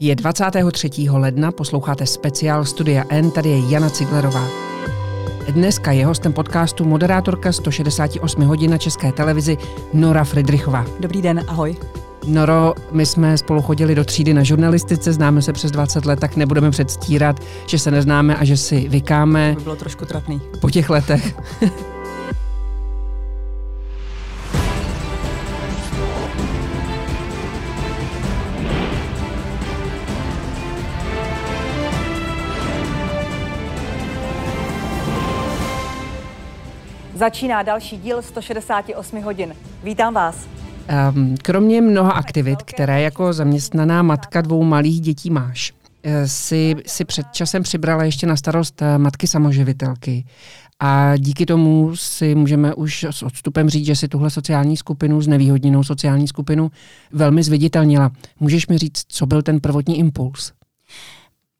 Je 0.00 0.14
23. 0.14 0.90
ledna, 1.10 1.52
posloucháte 1.52 2.06
speciál 2.06 2.64
Studia 2.64 3.04
N, 3.08 3.30
tady 3.30 3.48
je 3.48 3.70
Jana 3.70 3.90
Ciglerová. 3.90 4.48
Dneska 5.50 5.92
je 5.92 6.06
hostem 6.06 6.32
podcastu 6.32 6.84
moderátorka 6.84 7.52
168 7.52 8.42
hodin 8.42 8.70
na 8.70 8.78
České 8.78 9.12
televizi 9.12 9.56
Nora 9.92 10.24
Friedrichová. 10.24 10.84
Dobrý 11.00 11.22
den, 11.22 11.44
ahoj. 11.48 11.76
Noro, 12.26 12.74
my 12.92 13.06
jsme 13.06 13.38
spolu 13.38 13.62
chodili 13.62 13.94
do 13.94 14.04
třídy 14.04 14.34
na 14.34 14.42
žurnalistice, 14.42 15.12
známe 15.12 15.42
se 15.42 15.52
přes 15.52 15.70
20 15.70 16.04
let, 16.04 16.20
tak 16.20 16.36
nebudeme 16.36 16.70
předstírat, 16.70 17.40
že 17.66 17.78
se 17.78 17.90
neznáme 17.90 18.36
a 18.36 18.44
že 18.44 18.56
si 18.56 18.88
vykáme. 18.88 19.52
To 19.52 19.58
by 19.58 19.62
bylo 19.62 19.76
trošku 19.76 20.04
trapný. 20.04 20.40
Po 20.60 20.70
těch 20.70 20.90
letech. 20.90 21.34
Začíná 37.18 37.62
další 37.62 37.96
díl 37.96 38.22
168 38.22 39.22
hodin. 39.22 39.54
Vítám 39.84 40.14
vás. 40.14 40.48
Um, 41.14 41.36
kromě 41.42 41.80
mnoha 41.80 42.12
aktivit, 42.12 42.62
které 42.62 43.02
jako 43.02 43.32
zaměstnaná 43.32 44.02
matka 44.02 44.40
dvou 44.40 44.62
malých 44.62 45.00
dětí 45.00 45.30
máš, 45.30 45.72
eh, 46.02 46.28
si, 46.28 46.74
si 46.86 47.04
před 47.04 47.26
časem 47.32 47.62
přibrala 47.62 48.04
ještě 48.04 48.26
na 48.26 48.36
starost 48.36 48.82
eh, 48.82 48.98
matky 48.98 49.26
samoživitelky. 49.26 50.24
A 50.80 51.16
díky 51.16 51.46
tomu 51.46 51.96
si 51.96 52.34
můžeme 52.34 52.74
už 52.74 53.04
s 53.10 53.22
odstupem 53.22 53.68
říct, 53.68 53.86
že 53.86 53.96
si 53.96 54.08
tuhle 54.08 54.30
sociální 54.30 54.76
skupinu, 54.76 55.22
znevýhodněnou 55.22 55.84
sociální 55.84 56.28
skupinu, 56.28 56.70
velmi 57.12 57.42
zviditelnila. 57.42 58.10
Můžeš 58.40 58.66
mi 58.66 58.78
říct, 58.78 59.02
co 59.08 59.26
byl 59.26 59.42
ten 59.42 59.60
prvotní 59.60 59.98
impuls? 59.98 60.52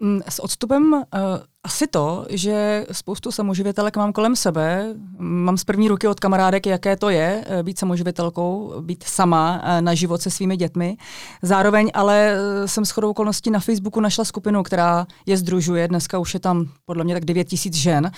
Mm, 0.00 0.20
s 0.28 0.38
odstupem 0.38 0.92
uh, 0.92 1.00
asi 1.64 1.86
to, 1.86 2.26
že 2.30 2.86
spoustu 2.92 3.32
samoživitelek 3.32 3.96
mám 3.96 4.12
kolem 4.12 4.36
sebe. 4.36 4.94
Mám 5.18 5.58
z 5.58 5.64
první 5.64 5.88
ruky 5.88 6.08
od 6.08 6.20
kamarádek, 6.20 6.66
jaké 6.66 6.96
to 6.96 7.10
je 7.10 7.44
eh, 7.46 7.62
být 7.62 7.78
samoživitelkou, 7.78 8.74
být 8.80 9.04
sama 9.04 9.60
eh, 9.62 9.80
na 9.80 9.94
život 9.94 10.22
se 10.22 10.30
svými 10.30 10.56
dětmi. 10.56 10.96
Zároveň 11.42 11.90
ale 11.94 12.32
eh, 12.32 12.68
jsem 12.68 12.84
s 12.84 12.90
chodou 12.90 13.10
okolností 13.10 13.50
na 13.50 13.60
Facebooku 13.60 14.00
našla 14.00 14.24
skupinu, 14.24 14.62
která 14.62 15.06
je 15.26 15.36
združuje. 15.36 15.88
Dneska 15.88 16.18
už 16.18 16.34
je 16.34 16.40
tam 16.40 16.68
podle 16.84 17.04
mě 17.04 17.14
tak 17.14 17.24
9 17.24 17.44
tisíc 17.44 17.74
žen, 17.74 18.10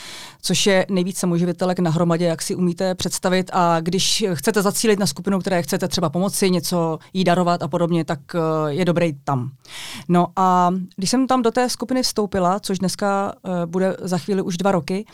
což 0.42 0.67
je 0.67 0.86
nejvíc 0.91 1.19
samoživitelek 1.19 1.79
na 1.79 1.91
hromadě, 1.91 2.25
jak 2.25 2.42
si 2.42 2.55
umíte 2.55 2.95
představit. 2.95 3.51
A 3.53 3.81
když 3.81 4.25
chcete 4.34 4.62
zacílit 4.62 4.98
na 4.98 5.07
skupinu, 5.07 5.41
které 5.41 5.62
chcete 5.62 5.89
třeba 5.89 6.11
pomoci, 6.11 6.51
něco 6.51 6.98
jí 7.12 7.25
darovat 7.25 7.62
a 7.62 7.69
podobně, 7.69 8.05
tak 8.05 8.20
je 8.69 8.84
dobré 8.84 9.11
tam. 9.25 9.51
No 10.09 10.27
a 10.36 10.70
když 10.97 11.11
jsem 11.11 11.27
tam 11.27 11.42
do 11.42 11.51
té 11.51 11.69
skupiny 11.69 12.03
vstoupila, 12.03 12.61
což 12.61 12.79
dneska 12.79 13.31
bude 13.66 13.96
za 14.02 14.19
chvíli 14.19 14.42
už 14.42 14.56
dva 14.56 14.72
roky, 14.72 15.05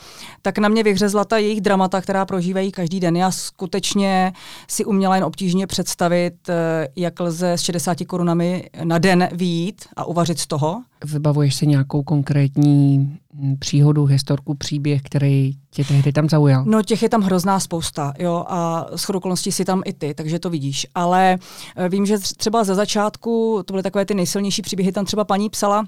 tak 0.41 0.57
na 0.57 0.69
mě 0.69 0.83
vyhřezla 0.83 1.25
ta 1.25 1.37
jejich 1.37 1.61
dramata, 1.61 2.01
která 2.01 2.25
prožívají 2.25 2.71
každý 2.71 2.99
den. 2.99 3.15
Já 3.17 3.31
skutečně 3.31 4.33
si 4.67 4.85
uměla 4.85 5.15
jen 5.15 5.23
obtížně 5.23 5.67
představit, 5.67 6.33
eh, 6.49 6.87
jak 6.95 7.19
lze 7.19 7.51
s 7.51 7.61
60 7.61 8.05
korunami 8.05 8.69
na 8.83 8.97
den 8.97 9.29
výjít 9.31 9.85
a 9.95 10.05
uvařit 10.05 10.39
z 10.39 10.47
toho. 10.47 10.81
Vybavuješ 11.05 11.55
si 11.55 11.67
nějakou 11.67 12.03
konkrétní 12.03 12.97
hm, 13.33 13.55
příhodu, 13.59 14.05
historku, 14.05 14.55
příběh, 14.55 15.01
který 15.01 15.53
tě 15.69 15.83
tehdy 15.83 16.13
tam 16.13 16.29
zaujal? 16.29 16.65
No 16.65 16.83
těch 16.83 17.03
je 17.03 17.09
tam 17.09 17.21
hrozná 17.21 17.59
spousta, 17.59 18.13
jo, 18.19 18.45
a 18.47 18.85
s 18.95 19.09
okolností 19.09 19.51
si 19.51 19.65
tam 19.65 19.81
i 19.85 19.93
ty, 19.93 20.13
takže 20.13 20.39
to 20.39 20.49
vidíš. 20.49 20.87
Ale 20.95 21.37
eh, 21.75 21.89
vím, 21.89 22.05
že 22.05 22.17
třeba 22.17 22.63
ze 22.63 22.75
začátku, 22.75 23.63
to 23.65 23.73
byly 23.73 23.83
takové 23.83 24.05
ty 24.05 24.13
nejsilnější 24.13 24.61
příběhy, 24.61 24.91
tam 24.91 25.05
třeba 25.05 25.23
paní 25.23 25.49
psala, 25.49 25.87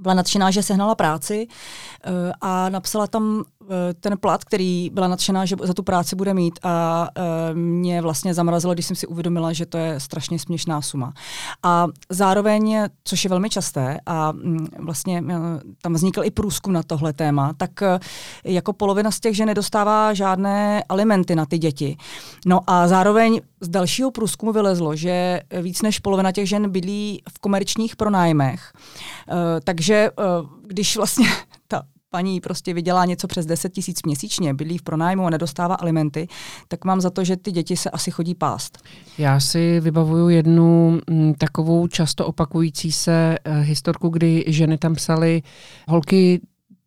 byla 0.00 0.14
nadšená, 0.14 0.50
že 0.50 0.62
sehnala 0.62 0.94
práci 0.94 1.46
uh, 1.46 2.12
a 2.40 2.68
napsala 2.68 3.06
tam 3.06 3.44
ten 4.00 4.18
plat, 4.18 4.44
který 4.44 4.90
byla 4.92 5.08
nadšená, 5.08 5.44
že 5.44 5.56
za 5.62 5.74
tu 5.74 5.82
práci 5.82 6.16
bude 6.16 6.34
mít 6.34 6.58
a 6.62 7.08
uh, 7.18 7.58
mě 7.58 8.02
vlastně 8.02 8.34
zamrazilo, 8.34 8.74
když 8.74 8.86
jsem 8.86 8.96
si 8.96 9.06
uvědomila, 9.06 9.52
že 9.52 9.66
to 9.66 9.78
je 9.78 10.00
strašně 10.00 10.38
směšná 10.38 10.82
suma. 10.82 11.12
A 11.62 11.86
zároveň, 12.10 12.86
což 13.04 13.24
je 13.24 13.30
velmi 13.30 13.50
časté 13.50 13.98
a 14.06 14.32
um, 14.32 14.66
vlastně 14.78 15.22
uh, 15.22 15.28
tam 15.82 15.92
vznikl 15.92 16.24
i 16.24 16.30
průzkum 16.30 16.72
na 16.72 16.82
tohle 16.82 17.12
téma, 17.12 17.52
tak 17.56 17.70
jako 18.44 18.72
polovina 18.72 19.10
z 19.10 19.20
těch 19.20 19.36
žen 19.36 19.46
nedostává 19.46 20.14
žádné 20.14 20.84
alimenty 20.88 21.34
na 21.34 21.46
ty 21.46 21.58
děti. 21.58 21.96
No 22.46 22.60
a 22.66 22.88
zároveň 22.88 23.40
z 23.60 23.68
dalšího 23.68 24.10
průzkumu 24.10 24.52
vylezlo, 24.52 24.96
že 24.96 25.40
víc 25.62 25.82
než 25.82 25.98
polovina 25.98 26.32
těch 26.32 26.48
žen 26.48 26.70
bydlí 26.70 27.22
v 27.28 27.38
komerčních 27.38 27.96
pronájmech. 27.96 28.72
Takže 29.64 30.10
když 30.66 30.96
vlastně 30.96 31.26
paní 32.10 32.40
prostě 32.40 32.74
vydělá 32.74 33.04
něco 33.04 33.26
přes 33.26 33.46
10 33.46 33.72
tisíc 33.72 34.02
měsíčně, 34.06 34.54
bydlí 34.54 34.78
v 34.78 34.82
pronájmu 34.82 35.26
a 35.26 35.30
nedostává 35.30 35.74
alimenty, 35.74 36.28
tak 36.68 36.84
mám 36.84 37.00
za 37.00 37.10
to, 37.10 37.24
že 37.24 37.36
ty 37.36 37.52
děti 37.52 37.76
se 37.76 37.90
asi 37.90 38.10
chodí 38.10 38.34
pást. 38.34 38.78
Já 39.18 39.40
si 39.40 39.80
vybavuju 39.80 40.28
jednu 40.28 40.88
m, 41.08 41.16
mm, 41.16 41.34
takovou 41.34 41.86
často 41.86 42.26
opakující 42.26 42.92
se 42.92 43.36
uh, 43.46 43.54
historku, 43.54 44.08
kdy 44.08 44.44
ženy 44.46 44.78
tam 44.78 44.94
psaly, 44.94 45.42
holky 45.88 46.40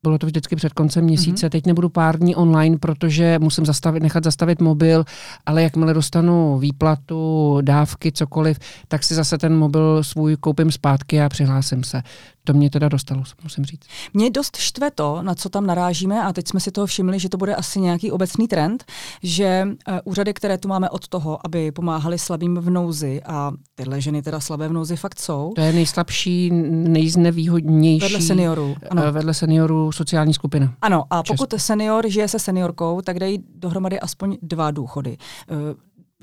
bylo 0.04 0.18
to 0.18 0.26
vždycky 0.26 0.56
před 0.56 0.74
koncem 0.74 1.04
měsíce, 1.04 1.48
mm-hmm. 1.48 1.50
teď 1.50 1.66
nebudu 1.66 1.90
pár 1.90 2.20
dní 2.20 2.36
online, 2.36 2.78
protože 2.78 3.40
musím 3.40 3.66
zastavit, 3.66 4.04
nechat 4.04 4.24
zastavit 4.24 4.62
mobil, 4.62 5.06
ale 5.46 5.64
jakmile 5.64 5.94
dostanu 5.94 6.58
výplatu, 6.58 7.58
dávky, 7.62 8.12
cokoliv, 8.12 8.60
tak 8.88 9.04
si 9.04 9.16
zase 9.16 9.38
ten 9.38 9.58
mobil 9.58 10.04
svůj 10.04 10.36
koupím 10.36 10.72
zpátky 10.72 11.22
a 11.22 11.30
přihlásím 11.30 11.84
se. 11.84 12.02
To 12.46 12.54
mě 12.54 12.70
teda 12.70 12.90
dostalo, 12.90 13.24
musím 13.44 13.66
říct. 13.66 13.82
Mě 14.14 14.30
dost 14.30 14.58
štve 14.58 14.92
to, 14.92 15.22
na 15.22 15.36
co 15.36 15.50
tam 15.50 15.66
narážíme, 15.66 16.24
a 16.24 16.34
teď 16.34 16.48
jsme 16.48 16.60
si 16.60 16.72
toho 16.72 16.88
všimli, 16.88 17.20
že 17.20 17.30
to 17.30 17.38
bude 17.38 17.56
asi 17.56 17.80
nějaký 17.80 18.12
obecný 18.12 18.48
trend, 18.48 18.86
že 19.24 19.68
uh, 19.68 19.98
úřady, 20.04 20.34
které 20.34 20.58
tu 20.58 20.68
máme 20.68 20.90
od 20.90 21.08
toho, 21.08 21.40
aby 21.46 21.72
pomáhali 21.72 22.20
slabým 22.20 22.56
v 22.56 22.70
nouzi, 22.70 23.22
a 23.26 23.52
tyhle 23.76 24.02
ženy 24.02 24.22
teda 24.22 24.40
slabé 24.40 24.68
v 24.68 24.74
nouzi 24.74 24.96
fakt 24.96 25.20
jsou. 25.20 25.52
To 25.56 25.62
je 25.62 25.74
nejslabší, 25.74 26.50
nejznevýhodnější. 26.72 28.06
Vedle 28.06 28.22
seniorů. 28.22 28.76
Ano. 28.90 29.12
Vedle 29.12 29.34
seniorů 29.34 29.92
sociální 29.92 30.34
skupina. 30.34 30.74
Ano, 30.82 31.04
a 31.10 31.24
pokud 31.24 31.54
senior 31.58 32.10
žije 32.10 32.28
se 32.28 32.40
seniorkou, 32.40 33.02
tak 33.02 33.20
dají 33.20 33.44
dohromady 33.56 34.00
aspoň 34.00 34.38
dva 34.42 34.72
důchody. 34.72 35.18
Uh, 35.52 35.58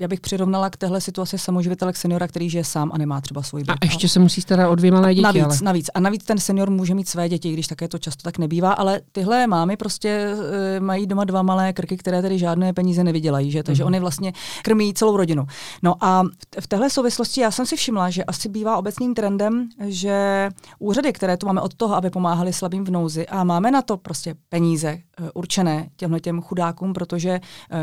já 0.01 0.07
bych 0.07 0.19
přirovnala 0.19 0.69
k 0.69 0.77
téhle 0.77 1.01
situaci 1.01 1.37
samoživitelek 1.37 1.97
seniora, 1.97 2.27
který 2.27 2.49
žije 2.49 2.63
sám 2.63 2.91
a 2.93 2.97
nemá 2.97 3.21
třeba 3.21 3.43
svůj 3.43 3.63
byt. 3.63 3.71
A 3.71 3.85
ještě 3.85 4.07
se 4.09 4.19
musí 4.19 4.41
starat 4.41 4.69
o 4.69 4.75
dvě 4.75 4.91
malé 4.91 5.13
děti. 5.13 5.23
Navíc, 5.23 5.43
ale... 5.43 5.57
navíc. 5.61 5.89
A 5.93 5.99
navíc 5.99 6.23
ten 6.23 6.37
senior 6.37 6.69
může 6.69 6.95
mít 6.95 7.09
své 7.09 7.29
děti, 7.29 7.53
když 7.53 7.67
také 7.67 7.87
to 7.87 7.97
často 7.97 8.23
tak 8.23 8.37
nebývá, 8.37 8.73
ale 8.73 9.01
tyhle 9.11 9.47
mámy 9.47 9.77
prostě 9.77 10.33
uh, 10.33 10.85
mají 10.85 11.07
doma 11.07 11.23
dva 11.23 11.41
malé 11.41 11.73
krky, 11.73 11.97
které 11.97 12.21
tedy 12.21 12.39
žádné 12.39 12.73
peníze 12.73 13.03
nevydělají, 13.03 13.51
že? 13.51 13.63
takže 13.63 13.83
mm-hmm. 13.83 13.87
oni 13.87 13.99
vlastně 13.99 14.33
krmí 14.61 14.93
celou 14.93 15.17
rodinu. 15.17 15.45
No 15.83 15.95
a 16.01 16.23
v 16.59 16.67
téhle 16.67 16.89
souvislosti 16.89 17.41
já 17.41 17.51
jsem 17.51 17.65
si 17.65 17.75
všimla, 17.75 18.09
že 18.09 18.23
asi 18.23 18.49
bývá 18.49 18.77
obecným 18.77 19.13
trendem, 19.13 19.69
že 19.87 20.49
úřady, 20.79 21.13
které 21.13 21.37
tu 21.37 21.45
máme 21.45 21.61
od 21.61 21.73
toho, 21.73 21.95
aby 21.95 22.09
pomáhali 22.09 22.53
slabým 22.53 22.85
v 22.85 22.91
nouzi 22.91 23.27
a 23.27 23.43
máme 23.43 23.71
na 23.71 23.81
to 23.81 23.97
prostě 23.97 24.35
peníze 24.49 24.97
uh, 25.19 25.27
určené 25.33 25.89
těmhle 25.95 26.19
těm 26.19 26.41
chudákům, 26.41 26.93
protože 26.93 27.39
uh, 27.39 27.79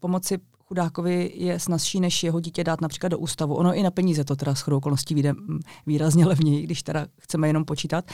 pomoci 0.00 0.38
chudákovi 0.70 1.32
je 1.34 1.58
snazší, 1.58 2.00
než 2.00 2.22
jeho 2.22 2.40
dítě 2.40 2.64
dát 2.64 2.80
například 2.80 3.08
do 3.08 3.18
ústavu. 3.18 3.54
Ono 3.54 3.74
i 3.74 3.82
na 3.82 3.90
peníze 3.90 4.24
to 4.24 4.36
teda 4.36 4.54
s 4.54 4.60
chodou 4.60 4.76
okolností 4.76 5.14
vyjde 5.14 5.32
mm, 5.32 5.60
výrazně 5.86 6.26
levněji, 6.26 6.62
když 6.62 6.82
teda 6.82 7.06
chceme 7.20 7.48
jenom 7.48 7.64
počítat. 7.64 8.04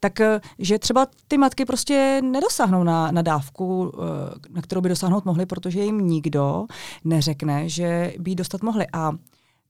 Tak, 0.00 0.20
eh, 0.20 0.40
že 0.58 0.78
třeba 0.78 1.06
ty 1.28 1.38
matky 1.38 1.64
prostě 1.64 2.20
nedosáhnou 2.24 2.82
na, 2.82 3.10
na 3.10 3.22
dávku, 3.22 3.92
eh, 3.94 4.50
na 4.50 4.62
kterou 4.62 4.80
by 4.80 4.88
dosáhnout 4.88 5.24
mohly, 5.24 5.46
protože 5.46 5.80
jim 5.80 6.08
nikdo 6.08 6.66
neřekne, 7.04 7.68
že 7.68 8.12
by 8.18 8.30
ji 8.30 8.34
dostat 8.34 8.62
mohli. 8.62 8.86
A 8.92 9.12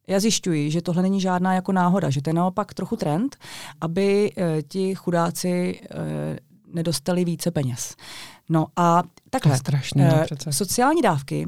já 0.08 0.20
zjišťuji, 0.20 0.70
že 0.70 0.82
tohle 0.82 1.02
není 1.02 1.20
žádná 1.20 1.54
jako 1.54 1.72
náhoda, 1.72 2.10
že 2.10 2.22
to 2.22 2.30
je 2.30 2.34
naopak 2.34 2.74
trochu 2.74 2.96
trend, 2.96 3.36
aby 3.80 4.32
e, 4.36 4.62
ti 4.62 4.94
chudáci 4.94 5.80
e, 5.90 6.38
nedostali 6.74 7.24
více 7.24 7.50
peněz. 7.50 7.96
No 8.48 8.66
a 8.76 9.02
takhle. 9.30 9.50
To 9.50 9.54
je 9.54 9.58
strašné, 9.58 10.26
e, 10.46 10.52
sociální 10.52 11.02
dávky 11.02 11.46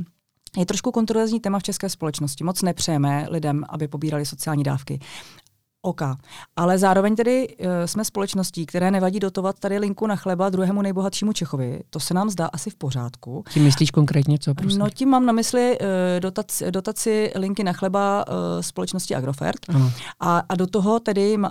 je 0.56 0.66
trošku 0.66 0.90
kontroverzní 0.90 1.40
téma 1.40 1.58
v 1.58 1.62
české 1.62 1.88
společnosti. 1.88 2.44
Moc 2.44 2.62
nepřejeme 2.62 3.26
lidem, 3.30 3.64
aby 3.68 3.88
pobírali 3.88 4.26
sociální 4.26 4.62
dávky. 4.62 5.00
OK. 5.82 6.02
Ale 6.56 6.78
zároveň 6.78 7.16
tedy 7.16 7.48
uh, 7.48 7.66
jsme 7.86 8.04
společností, 8.04 8.66
které 8.66 8.90
nevadí 8.90 9.20
dotovat 9.20 9.58
tady 9.58 9.78
linku 9.78 10.06
na 10.06 10.16
chleba 10.16 10.50
druhému 10.50 10.82
nejbohatšímu 10.82 11.32
Čechovi. 11.32 11.80
To 11.90 12.00
se 12.00 12.14
nám 12.14 12.30
zdá 12.30 12.46
asi 12.46 12.70
v 12.70 12.74
pořádku. 12.74 13.44
Tím 13.52 13.64
myslíš 13.64 13.90
konkrétně 13.90 14.38
co, 14.38 14.54
prosím? 14.54 14.78
No 14.78 14.90
tím 14.90 15.08
mám 15.08 15.26
na 15.26 15.32
mysli 15.32 15.78
uh, 15.80 15.86
dotaci, 16.20 16.72
dotaci 16.72 17.32
linky 17.34 17.64
na 17.64 17.72
chleba 17.72 18.24
uh, 18.28 18.34
společnosti 18.60 19.14
Agrofert. 19.14 19.58
Ano. 19.68 19.92
A, 20.20 20.42
a 20.48 20.54
do 20.54 20.66
toho 20.66 21.00
tedy 21.00 21.36
uh, 21.38 21.46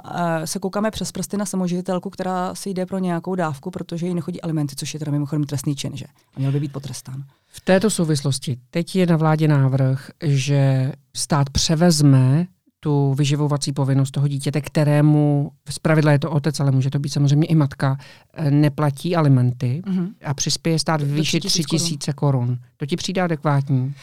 se 0.45 0.59
koukáme 0.59 0.91
přes 0.91 1.11
prsty 1.11 1.37
na 1.37 1.45
samoživitelku, 1.45 2.09
která 2.09 2.55
si 2.55 2.69
jde 2.69 2.85
pro 2.85 2.97
nějakou 2.97 3.35
dávku, 3.35 3.71
protože 3.71 4.07
jí 4.07 4.13
nechodí 4.13 4.41
alimenty, 4.41 4.75
což 4.75 4.93
je 4.93 4.99
teda 4.99 5.11
mimochodem 5.11 5.43
trestný 5.43 5.75
čin, 5.75 5.97
že? 5.97 6.05
A 6.35 6.39
měl 6.39 6.51
by 6.51 6.59
být 6.59 6.71
potrestán. 6.71 7.23
V 7.51 7.61
této 7.61 7.89
souvislosti 7.89 8.57
teď 8.69 8.95
je 8.95 9.05
na 9.05 9.17
vládě 9.17 9.47
návrh, 9.47 10.11
že 10.23 10.91
stát 11.15 11.49
převezme 11.49 12.47
tu 12.79 13.13
vyživovací 13.13 13.73
povinnost 13.73 14.11
toho 14.11 14.27
dítěte, 14.27 14.61
kterému, 14.61 15.51
z 15.69 15.79
pravidla 15.79 16.11
je 16.11 16.19
to 16.19 16.31
otec, 16.31 16.59
ale 16.59 16.71
může 16.71 16.89
to 16.89 16.99
být 16.99 17.09
samozřejmě 17.09 17.47
i 17.47 17.55
matka, 17.55 17.97
eh, 18.33 18.51
neplatí 18.51 19.15
alimenty 19.15 19.81
mm-hmm. 19.85 20.07
a 20.25 20.33
přispěje 20.33 20.79
stát 20.79 21.01
výši 21.01 21.39
3 21.39 21.63
tisíce 21.63 22.13
korun. 22.13 22.59
To 22.77 22.85
ti 22.85 22.95
přijde 22.95 23.21
adekvátní? 23.21 23.93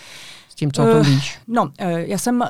Tím, 0.56 0.72
co 0.72 0.82
o 0.82 0.86
tom 0.86 0.96
eh, 0.96 1.02
víš? 1.02 1.38
Uh, 1.46 1.54
no, 1.54 1.62
uh, 1.62 1.70
já 1.88 2.18
jsem, 2.18 2.40
uh, 2.40 2.46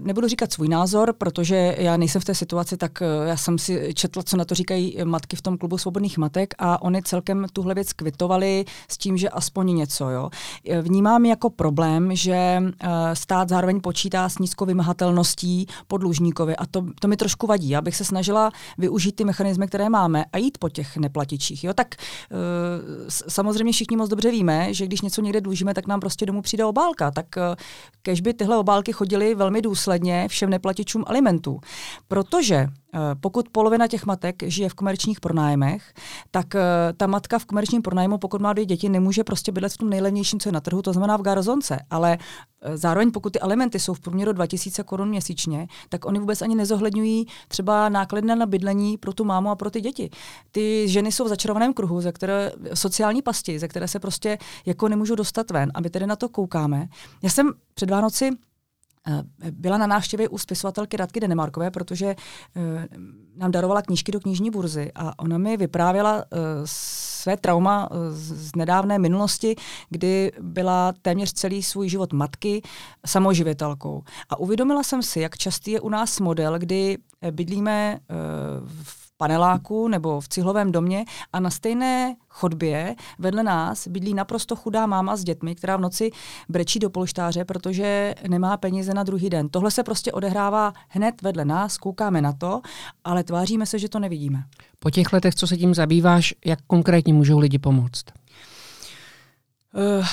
nebudu 0.00 0.28
říkat 0.28 0.52
svůj 0.52 0.68
názor, 0.68 1.12
protože 1.18 1.74
já 1.78 1.96
nejsem 1.96 2.20
v 2.20 2.24
té 2.24 2.34
situaci, 2.34 2.76
tak 2.76 2.98
uh, 3.00 3.28
já 3.28 3.36
jsem 3.36 3.58
si 3.58 3.94
četla, 3.94 4.22
co 4.22 4.36
na 4.36 4.44
to 4.44 4.54
říkají 4.54 4.98
matky 5.04 5.36
v 5.36 5.42
tom 5.42 5.58
klubu 5.58 5.78
svobodných 5.78 6.18
matek 6.18 6.54
a 6.58 6.82
oni 6.82 7.02
celkem 7.02 7.46
tuhle 7.52 7.74
věc 7.74 7.92
kvitovali 7.92 8.64
s 8.88 8.98
tím, 8.98 9.16
že 9.16 9.28
aspoň 9.28 9.76
něco. 9.76 10.10
Jo. 10.10 10.30
Vnímám 10.82 11.24
jako 11.24 11.50
problém, 11.50 12.16
že 12.16 12.62
uh, 12.62 12.88
stát 13.14 13.48
zároveň 13.48 13.80
počítá 13.80 14.28
s 14.28 14.38
nízkou 14.38 14.66
vymahatelností 14.66 15.66
po 15.88 15.98
dlužníkovi 15.98 16.56
a 16.56 16.66
to, 16.66 16.86
to 17.00 17.08
mi 17.08 17.16
trošku 17.16 17.46
vadí. 17.46 17.68
Já 17.68 17.80
bych 17.80 17.96
se 17.96 18.04
snažila 18.04 18.50
využít 18.78 19.12
ty 19.12 19.24
mechanismy, 19.24 19.66
které 19.66 19.88
máme 19.88 20.24
a 20.32 20.38
jít 20.38 20.58
po 20.58 20.68
těch 20.68 20.96
neplatičích. 20.96 21.64
Jo. 21.64 21.72
Tak 21.74 21.94
uh, 22.30 22.38
samozřejmě 23.08 23.72
všichni 23.72 23.96
moc 23.96 24.10
dobře 24.10 24.30
víme, 24.30 24.74
že 24.74 24.86
když 24.86 25.00
něco 25.00 25.20
někde 25.20 25.40
dlužíme, 25.40 25.74
tak 25.74 25.86
nám 25.86 26.00
prostě 26.00 26.26
domů 26.26 26.42
přijde 26.42 26.64
obálka 26.64 27.13
tak 27.14 27.38
eh, 27.38 27.56
kež 28.02 28.20
by 28.20 28.34
tyhle 28.34 28.58
obálky 28.58 28.92
chodily 28.92 29.34
velmi 29.34 29.62
důsledně 29.62 30.28
všem 30.28 30.50
neplatičům 30.50 31.04
alimentů. 31.06 31.60
Protože 32.08 32.54
eh, 32.56 32.98
pokud 33.20 33.48
polovina 33.48 33.88
těch 33.88 34.06
matek 34.06 34.42
žije 34.42 34.68
v 34.68 34.74
komerčních 34.74 35.20
pronájmech, 35.20 35.92
tak 36.30 36.54
eh, 36.54 36.62
ta 36.96 37.06
matka 37.06 37.38
v 37.38 37.44
komerčním 37.44 37.82
pronájmu, 37.82 38.18
pokud 38.18 38.40
má 38.40 38.52
dvě 38.52 38.66
děti, 38.66 38.88
nemůže 38.88 39.24
prostě 39.24 39.52
bydlet 39.52 39.72
v 39.72 39.78
tom 39.78 39.90
nejlevnějším, 39.90 40.40
co 40.40 40.48
je 40.48 40.52
na 40.52 40.60
trhu, 40.60 40.82
to 40.82 40.92
znamená 40.92 41.16
v 41.16 41.22
garzonce. 41.22 41.78
Ale 41.90 42.18
zároveň, 42.74 43.10
pokud 43.10 43.32
ty 43.32 43.40
alimenty 43.40 43.80
jsou 43.80 43.94
v 43.94 44.00
průměru 44.00 44.32
2000 44.32 44.82
korun 44.82 45.08
měsíčně, 45.08 45.66
tak 45.88 46.04
oni 46.04 46.18
vůbec 46.18 46.42
ani 46.42 46.54
nezohledňují 46.54 47.26
třeba 47.48 47.88
náklady 47.88 48.26
na 48.26 48.46
bydlení 48.46 48.96
pro 48.96 49.12
tu 49.12 49.24
mámu 49.24 49.50
a 49.50 49.56
pro 49.56 49.70
ty 49.70 49.80
děti. 49.80 50.10
Ty 50.52 50.88
ženy 50.88 51.12
jsou 51.12 51.24
v 51.24 51.28
začarovaném 51.28 51.74
kruhu, 51.74 52.00
ze 52.00 52.12
které 52.12 52.52
sociální 52.74 53.22
pasti, 53.22 53.58
ze 53.58 53.68
které 53.68 53.88
se 53.88 53.98
prostě 53.98 54.38
jako 54.66 54.88
nemůžou 54.88 55.14
dostat 55.14 55.50
ven. 55.50 55.70
A 55.74 55.80
my 55.80 55.90
tedy 55.90 56.06
na 56.06 56.16
to 56.16 56.28
koukáme. 56.28 56.88
Já 57.22 57.30
jsem 57.30 57.52
před 57.74 57.90
Vánoci 57.90 58.30
eh, 59.08 59.22
byla 59.50 59.78
na 59.78 59.86
návštěvě 59.86 60.28
u 60.28 60.38
spisovatelky 60.38 60.96
Radky 60.96 61.20
Denemarkové, 61.20 61.70
protože 61.70 62.06
eh, 62.56 62.88
nám 63.36 63.50
darovala 63.50 63.82
knížky 63.82 64.12
do 64.12 64.20
knižní 64.20 64.50
burzy 64.50 64.92
a 64.94 65.18
ona 65.18 65.38
mi 65.38 65.56
vyprávěla 65.56 66.24
eh, 66.24 66.36
své 66.64 67.36
trauma 67.36 67.88
z 68.10 68.56
nedávné 68.56 68.98
minulosti, 68.98 69.56
kdy 69.90 70.32
byla 70.40 70.92
téměř 71.02 71.32
celý 71.32 71.62
svůj 71.62 71.88
život 71.88 72.12
matky 72.12 72.62
samoživitelkou. 73.06 74.02
A 74.28 74.36
uvědomila 74.36 74.82
jsem 74.82 75.02
si, 75.02 75.20
jak 75.20 75.38
častý 75.38 75.70
je 75.70 75.80
u 75.80 75.88
nás 75.88 76.20
model, 76.20 76.58
kdy 76.58 76.98
bydlíme 77.30 77.98
v 78.66 79.03
paneláku 79.16 79.88
nebo 79.88 80.20
v 80.20 80.28
cihlovém 80.28 80.72
domě 80.72 81.04
a 81.32 81.40
na 81.40 81.50
stejné 81.50 82.16
chodbě 82.28 82.94
vedle 83.18 83.42
nás 83.42 83.88
bydlí 83.88 84.14
naprosto 84.14 84.56
chudá 84.56 84.86
máma 84.86 85.16
s 85.16 85.24
dětmi, 85.24 85.54
která 85.54 85.76
v 85.76 85.80
noci 85.80 86.10
brečí 86.48 86.78
do 86.78 86.90
polštáře, 86.90 87.44
protože 87.44 88.14
nemá 88.28 88.56
peníze 88.56 88.94
na 88.94 89.02
druhý 89.02 89.30
den. 89.30 89.48
Tohle 89.48 89.70
se 89.70 89.82
prostě 89.82 90.12
odehrává 90.12 90.72
hned 90.88 91.22
vedle 91.22 91.44
nás, 91.44 91.78
koukáme 91.78 92.22
na 92.22 92.32
to, 92.32 92.60
ale 93.04 93.24
tváříme 93.24 93.66
se, 93.66 93.78
že 93.78 93.88
to 93.88 93.98
nevidíme. 93.98 94.44
Po 94.78 94.90
těch 94.90 95.12
letech, 95.12 95.34
co 95.34 95.46
se 95.46 95.56
tím 95.56 95.74
zabýváš, 95.74 96.34
jak 96.44 96.58
konkrétně 96.66 97.14
můžou 97.14 97.38
lidi 97.38 97.58
pomoct? 97.58 98.04
Uh, 99.74 100.06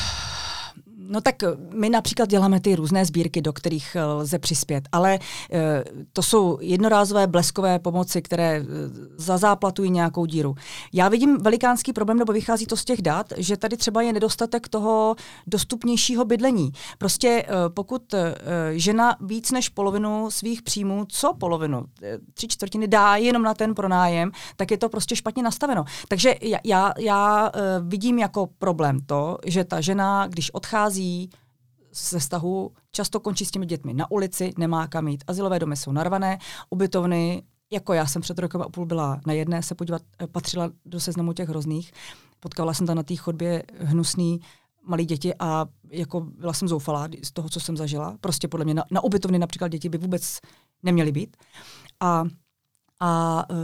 No 1.07 1.21
tak 1.21 1.43
eh, 1.43 1.47
my 1.73 1.89
například 1.89 2.29
děláme 2.29 2.59
ty 2.59 2.75
různé 2.75 3.05
sbírky, 3.05 3.41
do 3.41 3.53
kterých 3.53 3.95
eh, 3.95 4.03
lze 4.05 4.39
přispět, 4.39 4.89
ale 4.91 5.19
e, 5.51 5.83
to 6.13 6.23
jsou 6.23 6.57
jednorázové 6.61 7.27
bleskové 7.27 7.79
pomoci, 7.79 8.21
které 8.21 8.65
zazáplatují 9.17 9.91
nějakou 9.91 10.25
díru. 10.25 10.55
Já 10.93 11.09
vidím 11.09 11.37
velikánský 11.37 11.93
problém, 11.93 12.17
nebo 12.17 12.33
vychází 12.33 12.65
to 12.65 12.77
z 12.77 12.85
těch 12.85 13.01
dat, 13.01 13.33
že 13.37 13.57
tady 13.57 13.77
třeba 13.77 14.01
je 14.01 14.13
nedostatek 14.13 14.67
toho 14.67 15.15
dostupnějšího 15.47 16.25
bydlení. 16.25 16.71
Prostě 16.97 17.45
pokud 17.73 18.15
žena 18.71 19.15
víc 19.21 19.51
než 19.51 19.69
polovinu 19.69 20.31
svých 20.31 20.61
příjmů, 20.61 21.05
co 21.07 21.33
polovinu, 21.33 21.85
tři 22.33 22.47
čtvrtiny 22.47 22.87
dá 22.87 23.15
jenom 23.15 23.43
na 23.43 23.53
ten 23.53 23.75
pronájem, 23.75 24.31
tak 24.55 24.71
je 24.71 24.77
to 24.77 24.89
prostě 24.89 25.15
špatně 25.15 25.43
nastaveno. 25.43 25.85
Takže 26.07 26.35
já, 26.41 26.59
já, 26.63 26.93
já 26.99 27.51
vidím 27.81 28.19
jako 28.19 28.47
problém 28.57 28.99
to, 29.05 29.37
že 29.45 29.63
ta 29.63 29.81
žena, 29.81 30.27
když 30.27 30.53
odchází 30.53 31.00
odchází 31.01 31.29
ze 31.93 32.19
vztahu, 32.19 32.71
často 32.91 33.19
končí 33.19 33.45
s 33.45 33.51
těmi 33.51 33.65
dětmi 33.65 33.93
na 33.93 34.11
ulici, 34.11 34.53
nemá 34.57 34.87
kam 34.87 35.07
jít. 35.07 35.23
Azylové 35.27 35.59
domy 35.59 35.75
jsou 35.75 35.91
narvané, 35.91 36.39
ubytovny, 36.69 37.43
jako 37.71 37.93
já 37.93 38.05
jsem 38.05 38.21
před 38.21 38.39
rokem 38.39 38.61
a 38.61 38.69
půl 38.69 38.85
byla 38.85 39.21
na 39.25 39.33
jedné 39.33 39.63
se 39.63 39.75
podívat, 39.75 40.01
eh, 40.19 40.27
patřila 40.27 40.71
do 40.85 40.99
seznamu 40.99 41.33
těch 41.33 41.49
hrozných. 41.49 41.91
Potkala 42.39 42.73
jsem 42.73 42.87
tam 42.87 42.95
na 42.95 43.03
té 43.03 43.15
chodbě 43.15 43.63
hnusný 43.79 44.39
malí 44.87 45.05
děti 45.05 45.33
a 45.39 45.65
jako 45.91 46.21
byla 46.21 46.53
jsem 46.53 46.67
zoufalá 46.67 47.07
z 47.23 47.31
toho, 47.31 47.49
co 47.49 47.59
jsem 47.59 47.77
zažila. 47.77 48.17
Prostě 48.21 48.47
podle 48.47 48.65
mě 48.65 48.73
na, 48.73 48.83
na 48.91 49.03
ubytovny 49.03 49.39
například 49.39 49.67
děti 49.67 49.89
by 49.89 49.97
vůbec 49.97 50.39
neměly 50.83 51.11
být. 51.11 51.37
A 51.99 52.23
a 53.03 53.45
uh, 53.49 53.57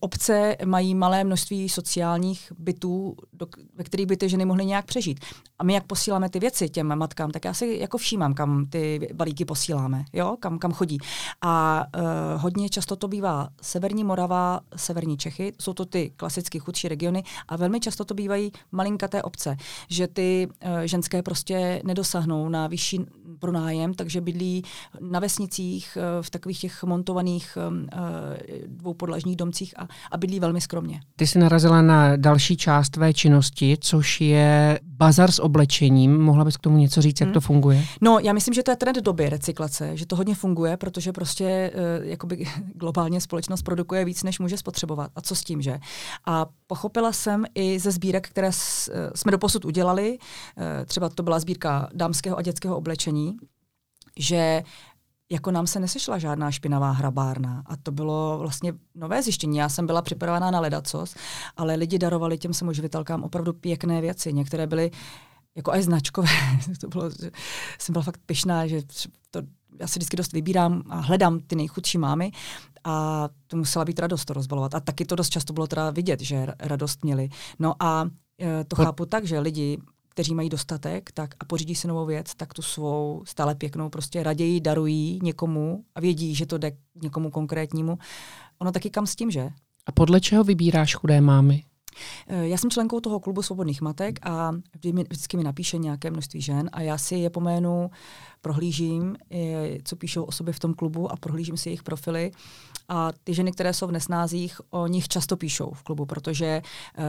obce 0.00 0.56
mají 0.64 0.94
malé 0.94 1.24
množství 1.24 1.68
sociálních 1.68 2.52
bytů, 2.58 3.16
do, 3.32 3.46
ve 3.76 3.84
kterých 3.84 4.06
by 4.06 4.16
ty 4.16 4.28
ženy 4.28 4.44
mohly 4.44 4.66
nějak 4.66 4.84
přežít. 4.84 5.20
A 5.58 5.64
my 5.64 5.74
jak 5.74 5.84
posíláme 5.84 6.28
ty 6.28 6.38
věci 6.38 6.68
těm 6.68 6.98
matkám, 6.98 7.30
tak 7.30 7.44
já 7.44 7.54
si 7.54 7.78
jako 7.80 7.98
všímám, 7.98 8.34
kam 8.34 8.66
ty 8.66 9.08
balíky 9.14 9.44
posíláme, 9.44 10.04
jo? 10.12 10.36
Kam, 10.40 10.58
kam 10.58 10.72
chodí. 10.72 10.98
A 11.42 11.84
uh, 11.96 12.42
hodně 12.42 12.68
často 12.68 12.96
to 12.96 13.08
bývá 13.08 13.48
Severní 13.62 14.04
Morava, 14.04 14.60
Severní 14.76 15.16
Čechy, 15.16 15.52
jsou 15.60 15.72
to 15.72 15.84
ty 15.84 16.12
klasicky 16.16 16.58
chudší 16.58 16.88
regiony 16.88 17.22
a 17.48 17.56
velmi 17.56 17.80
často 17.80 18.04
to 18.04 18.14
bývají 18.14 18.52
malinkaté 18.72 19.22
obce, 19.22 19.56
že 19.88 20.06
ty 20.06 20.48
uh, 20.48 20.80
ženské 20.84 21.22
prostě 21.22 21.82
nedosáhnou 21.84 22.48
na 22.48 22.66
vyšší 22.66 23.06
pronájem, 23.38 23.94
takže 23.94 24.20
bydlí 24.20 24.64
na 25.00 25.20
vesnicích 25.20 25.98
uh, 26.00 26.22
v 26.22 26.30
takových 26.30 26.60
těch 26.60 26.84
montovaných 26.84 27.58
uh, 27.68 28.75
dvou 28.76 28.94
podlažních 28.94 29.36
domcích 29.36 29.74
a, 29.78 29.88
a 30.10 30.16
bydlí 30.16 30.40
velmi 30.40 30.60
skromně. 30.60 31.00
Ty 31.16 31.26
jsi 31.26 31.38
narazila 31.38 31.82
na 31.82 32.16
další 32.16 32.56
část 32.56 32.88
tvé 32.88 33.14
činnosti, 33.14 33.76
což 33.80 34.20
je 34.20 34.80
bazar 34.82 35.30
s 35.30 35.38
oblečením. 35.38 36.18
Mohla 36.18 36.44
bys 36.44 36.56
k 36.56 36.60
tomu 36.60 36.78
něco 36.78 37.02
říct, 37.02 37.20
jak 37.20 37.26
hmm. 37.26 37.34
to 37.34 37.40
funguje? 37.40 37.84
No, 38.00 38.18
já 38.18 38.32
myslím, 38.32 38.54
že 38.54 38.62
to 38.62 38.70
je 38.70 38.76
trend 38.76 38.96
doby 38.96 39.28
recyklace, 39.28 39.96
že 39.96 40.06
to 40.06 40.16
hodně 40.16 40.34
funguje, 40.34 40.76
protože 40.76 41.12
prostě 41.12 41.72
uh, 41.74 42.06
jakoby 42.06 42.46
globálně 42.74 43.20
společnost 43.20 43.62
produkuje 43.62 44.04
víc, 44.04 44.22
než 44.22 44.38
může 44.38 44.56
spotřebovat. 44.56 45.10
A 45.16 45.20
co 45.20 45.34
s 45.34 45.44
tím, 45.44 45.62
že? 45.62 45.78
A 46.26 46.46
pochopila 46.66 47.12
jsem 47.12 47.44
i 47.54 47.78
ze 47.78 47.90
sbírek, 47.90 48.28
které 48.28 48.52
s, 48.52 48.88
uh, 48.88 48.94
jsme 49.14 49.32
doposud 49.32 49.64
udělali, 49.64 50.18
uh, 50.18 50.64
třeba 50.86 51.08
to 51.08 51.22
byla 51.22 51.40
sbírka 51.40 51.88
dámského 51.94 52.38
a 52.38 52.42
dětského 52.42 52.76
oblečení, 52.76 53.36
že 54.18 54.62
jako 55.30 55.50
nám 55.50 55.66
se 55.66 55.80
nesešla 55.80 56.18
žádná 56.18 56.50
špinavá 56.50 56.90
hrabárna. 56.90 57.62
A 57.66 57.76
to 57.76 57.92
bylo 57.92 58.38
vlastně 58.40 58.72
nové 58.94 59.22
zjištění. 59.22 59.58
Já 59.58 59.68
jsem 59.68 59.86
byla 59.86 60.02
připravená 60.02 60.50
na 60.50 60.60
ledacos, 60.60 61.14
ale 61.56 61.74
lidi 61.74 61.98
darovali 61.98 62.38
těm 62.38 62.54
samoživitelkám 62.54 63.24
opravdu 63.24 63.52
pěkné 63.52 64.00
věci. 64.00 64.32
Některé 64.32 64.66
byly 64.66 64.90
jako 65.56 65.72
aj 65.72 65.82
značkové. 65.82 66.28
to 66.80 66.88
bylo, 66.88 67.10
jsem 67.78 67.92
byla 67.92 68.02
fakt 68.02 68.20
pyšná, 68.26 68.66
že 68.66 68.82
to, 69.30 69.42
já 69.80 69.86
si 69.86 69.98
vždycky 69.98 70.16
dost 70.16 70.32
vybírám 70.32 70.82
a 70.88 71.00
hledám 71.00 71.40
ty 71.40 71.56
nejchudší 71.56 71.98
mámy 71.98 72.32
a 72.84 73.28
to 73.46 73.56
musela 73.56 73.84
být 73.84 73.98
radost 73.98 74.24
to 74.24 74.32
rozbalovat. 74.32 74.74
A 74.74 74.80
taky 74.80 75.04
to 75.04 75.16
dost 75.16 75.28
často 75.28 75.52
bylo 75.52 75.66
teda 75.66 75.90
vidět, 75.90 76.20
že 76.20 76.46
radost 76.60 77.04
měli. 77.04 77.28
No 77.58 77.74
a 77.82 78.06
e, 78.40 78.64
to 78.64 78.76
chápu 78.76 79.06
tak, 79.06 79.24
že 79.24 79.38
lidi 79.38 79.78
kteří 80.16 80.34
mají 80.34 80.48
dostatek 80.48 81.12
tak 81.12 81.34
a 81.40 81.44
pořídí 81.44 81.74
si 81.74 81.88
novou 81.88 82.06
věc, 82.06 82.34
tak 82.34 82.54
tu 82.54 82.62
svou 82.62 83.22
stále 83.26 83.54
pěknou 83.54 83.88
prostě 83.88 84.22
raději 84.22 84.60
darují 84.60 85.20
někomu 85.22 85.84
a 85.94 86.00
vědí, 86.00 86.34
že 86.34 86.46
to 86.46 86.58
jde 86.58 86.70
k 86.70 87.02
někomu 87.02 87.30
konkrétnímu. 87.30 87.98
Ono 88.58 88.72
taky 88.72 88.90
kam 88.90 89.06
s 89.06 89.16
tím, 89.16 89.30
že? 89.30 89.50
A 89.86 89.92
podle 89.92 90.20
čeho 90.20 90.44
vybíráš 90.44 90.94
chudé 90.94 91.20
mámy? 91.20 91.62
Eh, 92.28 92.48
já 92.48 92.56
jsem 92.56 92.70
členkou 92.70 93.00
toho 93.00 93.20
klubu 93.20 93.42
svobodných 93.42 93.80
matek 93.80 94.18
a 94.26 94.52
vždycky 95.08 95.36
mi 95.36 95.44
napíše 95.44 95.78
nějaké 95.78 96.10
množství 96.10 96.40
žen 96.40 96.70
a 96.72 96.80
já 96.80 96.98
si 96.98 97.14
je 97.14 97.30
po 97.30 97.40
jménu 97.40 97.90
prohlížím, 98.40 99.16
co 99.84 99.96
píšou 99.96 100.24
osoby 100.24 100.52
v 100.52 100.58
tom 100.58 100.74
klubu 100.74 101.12
a 101.12 101.16
prohlížím 101.16 101.56
si 101.56 101.68
jejich 101.68 101.82
profily. 101.82 102.30
A 102.88 103.12
ty 103.24 103.34
ženy, 103.34 103.52
které 103.52 103.72
jsou 103.72 103.86
v 103.86 103.92
nesnázích, 103.92 104.60
o 104.70 104.86
nich 104.86 105.08
často 105.08 105.36
píšou 105.36 105.70
v 105.70 105.82
klubu, 105.82 106.06
protože 106.06 106.62
uh, 106.98 107.04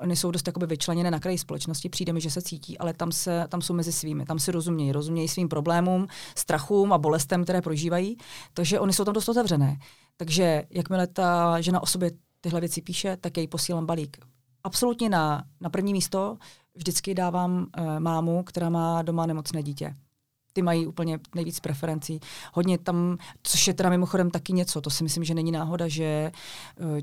oni 0.00 0.16
jsou 0.16 0.30
dost 0.30 0.46
jakoby 0.46 0.66
vyčleněné 0.66 1.10
na 1.10 1.20
kraji 1.20 1.38
společnosti, 1.38 1.88
přijde 1.88 2.12
mi, 2.12 2.20
že 2.20 2.30
se 2.30 2.42
cítí, 2.42 2.78
ale 2.78 2.94
tam, 2.94 3.12
se, 3.12 3.46
tam 3.48 3.62
jsou 3.62 3.74
mezi 3.74 3.92
svými, 3.92 4.24
tam 4.24 4.38
si 4.38 4.52
rozumějí, 4.52 4.92
rozumějí 4.92 5.28
svým 5.28 5.48
problémům, 5.48 6.06
strachům 6.36 6.92
a 6.92 6.98
bolestem, 6.98 7.44
které 7.44 7.62
prožívají, 7.62 8.16
takže 8.54 8.80
oni 8.80 8.92
jsou 8.92 9.04
tam 9.04 9.14
dost 9.14 9.28
otevřené. 9.28 9.76
Takže 10.16 10.62
jakmile 10.70 11.06
ta 11.06 11.60
žena 11.60 11.82
o 11.82 11.86
sobě 11.86 12.10
tyhle 12.40 12.60
věci 12.60 12.82
píše, 12.82 13.16
tak 13.16 13.36
jej 13.36 13.48
posílám 13.48 13.86
balík. 13.86 14.16
Absolutně 14.64 15.08
na, 15.08 15.44
na 15.60 15.70
první 15.70 15.92
místo 15.92 16.36
vždycky 16.74 17.14
dávám 17.14 17.66
uh, 17.78 18.00
mámu, 18.00 18.42
která 18.42 18.70
má 18.70 19.02
doma 19.02 19.26
nemocné 19.26 19.62
dítě. 19.62 19.94
Ty 20.56 20.62
mají 20.62 20.86
úplně 20.86 21.18
nejvíc 21.34 21.60
preferencí. 21.60 22.20
Hodně 22.52 22.78
tam, 22.78 23.18
což 23.42 23.66
je 23.66 23.74
teda 23.74 23.90
mimochodem 23.90 24.30
taky 24.30 24.52
něco, 24.52 24.80
to 24.80 24.90
si 24.90 25.04
myslím, 25.04 25.24
že 25.24 25.34
není 25.34 25.52
náhoda, 25.52 25.88
že 25.88 26.04
eh, 26.04 26.32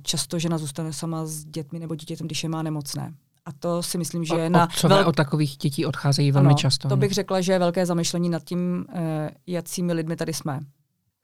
často 0.01 0.39
žena 0.39 0.57
zůstane 0.57 0.93
sama 0.93 1.25
s 1.25 1.45
dětmi 1.45 1.79
nebo 1.79 1.95
dítětem, 1.95 2.27
když 2.27 2.43
je 2.43 2.50
má 2.50 2.63
nemocné. 2.63 3.13
A 3.45 3.51
to 3.51 3.83
si 3.83 3.98
myslím, 3.98 4.25
že 4.25 4.33
o, 4.33 4.50
na... 4.50 4.67
Vel... 4.83 5.07
od 5.07 5.15
takových 5.15 5.57
dětí 5.57 5.86
odcházejí 5.86 6.31
velmi 6.31 6.48
ano, 6.48 6.57
často. 6.57 6.89
To 6.89 6.98
bych 6.98 7.12
řekla, 7.12 7.41
že 7.41 7.51
je 7.51 7.60
velké 7.60 7.86
zamyšlení 7.86 8.29
nad 8.29 8.43
tím, 8.43 8.86
uh, 8.89 9.01
jakými 9.48 9.93
lidmi 9.93 10.15
tady 10.15 10.33
jsme. 10.33 10.60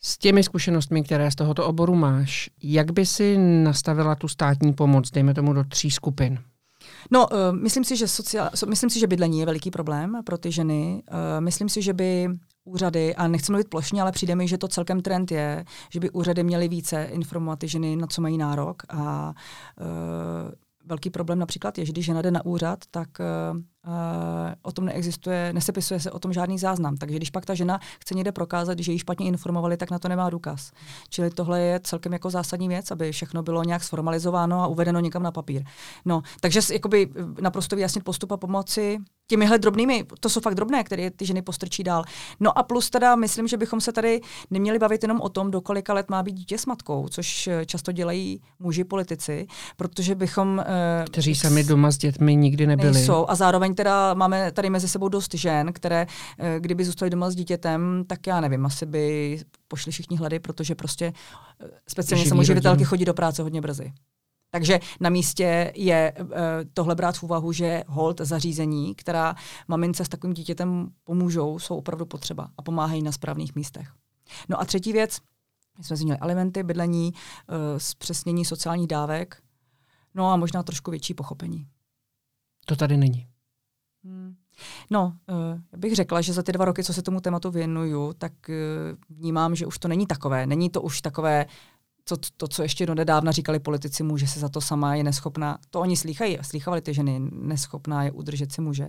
S 0.01 0.17
těmi 0.17 0.43
zkušenostmi, 0.43 1.03
které 1.03 1.31
z 1.31 1.36
tohoto 1.36 1.65
oboru 1.67 1.95
máš, 1.95 2.50
jak 2.63 2.91
by 2.91 3.05
si 3.05 3.38
nastavila 3.38 4.15
tu 4.15 4.27
státní 4.27 4.74
pomoc, 4.74 5.12
dejme 5.12 5.33
tomu 5.33 5.53
do 5.53 5.63
tří 5.63 5.91
skupin? 5.91 6.39
No, 7.11 7.27
uh, 7.27 7.37
myslím, 7.51 7.83
si, 7.83 7.97
že 7.97 8.07
sociál, 8.07 8.49
myslím 8.67 8.89
si, 8.89 8.99
že 8.99 9.07
bydlení 9.07 9.39
je 9.39 9.45
veliký 9.45 9.71
problém 9.71 10.21
pro 10.25 10.37
ty 10.37 10.51
ženy. 10.51 11.03
Uh, 11.11 11.17
myslím 11.39 11.69
si, 11.69 11.81
že 11.81 11.93
by 11.93 12.27
úřady, 12.63 13.15
a 13.15 13.27
nechci 13.27 13.51
mluvit 13.51 13.69
plošně, 13.69 14.01
ale 14.01 14.11
přijde 14.11 14.35
mi, 14.35 14.47
že 14.47 14.57
to 14.57 14.67
celkem 14.67 15.01
trend 15.01 15.31
je, 15.31 15.65
že 15.93 15.99
by 15.99 16.09
úřady 16.09 16.43
měly 16.43 16.67
více 16.67 17.03
informovat 17.03 17.59
ty 17.59 17.67
ženy, 17.67 17.95
na 17.95 18.07
co 18.07 18.21
mají 18.21 18.37
nárok 18.37 18.83
a 18.89 19.33
uh, 19.81 20.51
velký 20.85 21.09
problém 21.09 21.39
například 21.39 21.77
je, 21.77 21.85
že 21.85 21.91
když 21.91 22.05
žena 22.05 22.21
jde 22.21 22.31
na 22.31 22.45
úřad, 22.45 22.79
tak 22.91 23.09
uh, 23.19 23.61
o 24.62 24.72
tom 24.72 24.86
neexistuje, 24.86 25.53
nesepisuje 25.53 26.00
se 26.00 26.12
o 26.12 26.19
tom 26.19 26.34
žádný 26.34 26.60
záznam. 26.60 26.98
Takže 26.98 27.15
když 27.15 27.29
pak 27.29 27.46
ta 27.46 27.53
žena 27.53 27.79
chce 28.01 28.15
někde 28.15 28.31
prokázat, 28.31 28.79
že 28.79 28.91
ji 28.91 29.00
špatně 29.00 29.25
informovali, 29.25 29.77
tak 29.77 29.91
na 29.91 30.00
to 30.00 30.08
nemá 30.08 30.29
důkaz. 30.29 30.72
Čili 31.10 31.29
tohle 31.29 31.62
je 31.62 31.79
celkem 31.84 32.13
jako 32.13 32.29
zásadní 32.29 32.67
věc, 32.67 32.91
aby 32.91 33.12
všechno 33.12 33.43
bylo 33.43 33.63
nějak 33.63 33.84
sformalizováno 33.84 34.63
a 34.63 34.67
uvedeno 34.67 35.00
někam 35.00 35.24
na 35.24 35.31
papír. 35.31 35.63
No, 36.05 36.22
takže 36.41 36.60
jakoby 36.74 37.10
naprosto 37.41 37.75
vyjasnit 37.75 38.03
postup 38.03 38.31
a 38.31 38.38
pomoci 38.38 38.98
těmihle 39.27 39.58
drobnými, 39.58 40.05
to 40.19 40.29
jsou 40.29 40.41
fakt 40.41 40.55
drobné, 40.55 40.84
které 40.84 41.12
ty 41.12 41.25
ženy 41.25 41.41
postrčí 41.41 41.84
dál. 41.84 42.03
No 42.39 42.58
a 42.58 42.63
plus 42.63 42.89
teda 42.89 43.15
myslím, 43.15 43.48
že 43.48 43.58
bychom 43.58 43.81
se 43.81 43.91
tady 43.91 44.22
neměli 44.50 44.79
bavit 44.79 45.03
jenom 45.03 45.22
o 45.22 45.29
tom, 45.29 45.51
do 45.51 45.62
kolika 45.62 45.93
let 45.93 46.10
má 46.10 46.24
být 46.24 46.31
dítě 46.31 46.58
s 46.58 46.65
matkou, 46.65 47.08
což 47.10 47.50
často 47.65 47.91
dělají 47.91 48.41
muži 48.60 48.84
politici, 48.84 49.48
protože 49.77 50.15
bychom... 50.15 50.63
Eh, 50.67 51.05
Kteří 51.05 51.36
sami 51.36 51.63
doma 51.63 51.91
s 51.91 51.98
dětmi 51.98 52.36
nikdy 52.36 52.67
nebyli. 52.67 52.93
Nejsou 52.93 53.25
a 53.29 53.36
zároveň 53.36 53.75
teda 53.79 54.13
máme 54.13 54.51
tady 54.51 54.69
mezi 54.69 54.88
sebou 54.88 55.09
dost 55.09 55.33
žen, 55.33 55.74
které 55.74 56.07
eh, 56.39 56.59
kdyby 56.59 56.86
zůstaly 56.86 57.09
doma 57.09 57.29
s 57.29 57.36
dítětem, 57.36 58.03
tak 58.07 58.27
já 58.27 58.41
nevím, 58.41 58.65
asi 58.65 58.86
by 58.86 59.39
pošli 59.67 59.91
všichni 59.91 60.17
hlady, 60.17 60.39
protože 60.39 60.75
prostě 60.75 61.13
eh, 61.59 61.67
speciálně 61.88 62.25
samoživitelky 62.25 62.83
chodí 62.83 63.05
do 63.05 63.13
práce 63.13 63.41
hodně 63.41 63.62
brzy. 63.62 63.93
Takže 64.51 64.79
na 65.00 65.09
místě 65.09 65.71
je 65.75 66.13
uh, 66.19 66.27
tohle 66.74 66.95
brát 66.95 67.17
v 67.17 67.24
úvahu, 67.24 67.51
že 67.51 67.83
hold 67.88 68.21
zařízení, 68.21 68.95
která 68.95 69.36
mamince 69.67 70.05
s 70.05 70.09
takovým 70.09 70.33
dítětem 70.33 70.89
pomůžou, 71.03 71.59
jsou 71.59 71.77
opravdu 71.77 72.05
potřeba 72.05 72.50
a 72.57 72.62
pomáhají 72.62 73.03
na 73.03 73.12
správných 73.12 73.55
místech. 73.55 73.93
No 74.50 74.62
a 74.62 74.65
třetí 74.65 74.93
věc, 74.93 75.17
my 75.77 75.83
jsme 75.83 75.95
zmínili 75.95 76.19
alimenty, 76.19 76.63
bydlení, 76.63 77.13
uh, 77.13 77.55
zpřesnění 77.77 78.45
sociálních 78.45 78.88
dávek, 78.88 79.43
no 80.15 80.31
a 80.31 80.38
možná 80.38 80.63
trošku 80.63 80.91
větší 80.91 81.13
pochopení. 81.13 81.67
To 82.65 82.75
tady 82.75 82.98
není. 82.98 83.28
Hmm. 84.03 84.35
No, 84.89 85.13
uh, 85.29 85.79
bych 85.79 85.95
řekla, 85.95 86.21
že 86.21 86.33
za 86.33 86.43
ty 86.43 86.51
dva 86.51 86.65
roky, 86.65 86.83
co 86.83 86.93
se 86.93 87.01
tomu 87.01 87.21
tématu 87.21 87.51
věnuju, 87.51 88.13
tak 88.13 88.33
uh, 88.49 89.15
vnímám, 89.17 89.55
že 89.55 89.65
už 89.65 89.77
to 89.77 89.87
není 89.87 90.07
takové. 90.07 90.47
Není 90.47 90.69
to 90.69 90.81
už 90.81 91.01
takové, 91.01 91.45
to, 92.03 92.15
to 92.37 92.47
co 92.47 92.63
ještě 92.63 92.85
do 92.85 92.95
nedávna 92.95 93.31
říkali 93.31 93.59
politici 93.59 94.03
muže 94.03 94.27
se 94.27 94.39
za 94.39 94.49
to 94.49 94.61
sama 94.61 94.95
je 94.95 95.03
neschopná. 95.03 95.57
To 95.69 95.79
oni 95.79 95.97
slýchají, 95.97 96.37
slýchavali 96.41 96.81
ty 96.81 96.93
ženy, 96.93 97.21
neschopná 97.31 98.03
je 98.03 98.11
udržet 98.11 98.51
si 98.51 98.61
muže. 98.61 98.87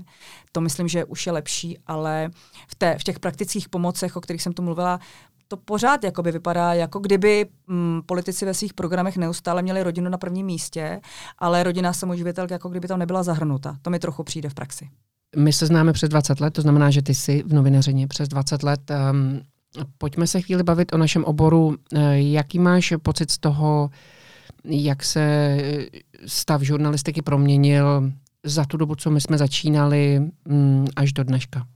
To 0.53 0.61
myslím, 0.61 0.89
že 0.89 1.05
už 1.05 1.27
je 1.27 1.33
lepší, 1.33 1.79
ale 1.87 2.31
v, 2.69 2.75
té, 2.75 2.99
v 2.99 3.05
těch 3.05 3.21
praktických 3.21 3.69
pomocech, 3.69 4.17
o 4.17 4.21
kterých 4.21 4.43
jsem 4.43 4.53
tu 4.53 4.63
mluvila, 4.63 5.01
to 5.49 5.57
pořád 5.57 6.05
jakoby 6.05 6.33
vypadá, 6.33 6.75
jako 6.75 6.99
kdyby 6.99 7.47
mm, 7.67 8.03
politici 8.07 8.45
ve 8.45 8.55
svých 8.55 8.75
programech 8.75 9.17
neustále 9.17 9.63
měli 9.63 9.83
rodinu 9.83 10.11
na 10.11 10.19
prvním 10.19 10.47
místě, 10.47 11.01
ale 11.39 11.63
rodina 11.63 11.93
samoživitelka 11.93 12.55
jako 12.55 12.69
kdyby 12.69 12.89
tam 12.89 12.99
nebyla 12.99 13.23
zahrnuta. 13.23 13.77
To 13.83 13.91
mi 13.91 13.99
trochu 13.99 14.25
přijde 14.25 14.49
v 14.49 14.55
praxi. 14.55 14.89
My 15.37 15.53
se 15.53 15.67
známe 15.67 15.93
přes 15.93 16.09
20 16.09 16.41
let, 16.41 16.51
to 16.55 16.63
znamená, 16.63 16.91
že 16.91 17.03
ty 17.03 17.15
jsi 17.15 17.43
v 17.47 17.53
novinařině 17.53 18.07
přes 18.07 18.29
20 18.29 18.63
let. 18.63 18.81
Um, 19.11 19.41
pojďme 19.99 20.27
se 20.27 20.41
chvíli 20.41 20.63
bavit 20.63 20.93
o 20.93 20.99
našem 20.99 21.25
oboru. 21.25 21.77
Eh, 21.95 22.21
jaký 22.21 22.59
máš 22.59 22.95
pocit 23.03 23.31
z 23.31 23.39
toho, 23.39 23.91
jak 24.65 25.05
se 25.05 25.57
stav 26.27 26.63
žurnalistiky 26.63 27.23
proměnil 27.23 28.13
za 28.45 28.65
tu 28.65 28.77
dobu, 28.77 28.95
co 28.95 29.11
my 29.11 29.21
jsme 29.21 29.39
začínali, 29.39 30.21
um, 30.49 30.85
až 30.97 31.13
do 31.13 31.25
dneška? 31.25 31.67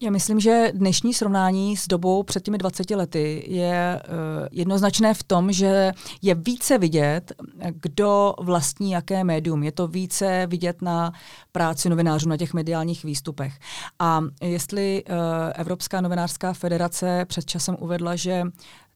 Já 0.00 0.10
myslím, 0.10 0.40
že 0.40 0.72
dnešní 0.74 1.14
srovnání 1.14 1.76
s 1.76 1.88
dobou 1.88 2.22
před 2.22 2.42
těmi 2.42 2.58
20 2.58 2.90
lety 2.90 3.44
je 3.48 4.02
uh, 4.08 4.14
jednoznačné 4.50 5.14
v 5.14 5.22
tom, 5.22 5.52
že 5.52 5.92
je 6.22 6.34
více 6.34 6.78
vidět, 6.78 7.32
kdo 7.70 8.34
vlastní 8.40 8.90
jaké 8.90 9.24
médium. 9.24 9.62
Je 9.62 9.72
to 9.72 9.88
více 9.88 10.46
vidět 10.46 10.82
na 10.82 11.12
práci 11.52 11.88
novinářů 11.88 12.28
na 12.28 12.36
těch 12.36 12.54
mediálních 12.54 13.04
výstupech. 13.04 13.58
A 13.98 14.20
jestli 14.42 15.04
uh, 15.04 15.14
Evropská 15.54 16.00
novinářská 16.00 16.52
federace 16.52 17.24
před 17.24 17.44
časem 17.44 17.76
uvedla, 17.80 18.16
že 18.16 18.42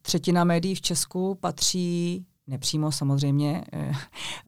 třetina 0.02 0.44
médií 0.44 0.74
v 0.74 0.80
Česku 0.80 1.34
patří 1.34 2.24
nepřímo 2.46 2.92
samozřejmě 2.92 3.64
eh, 3.72 3.92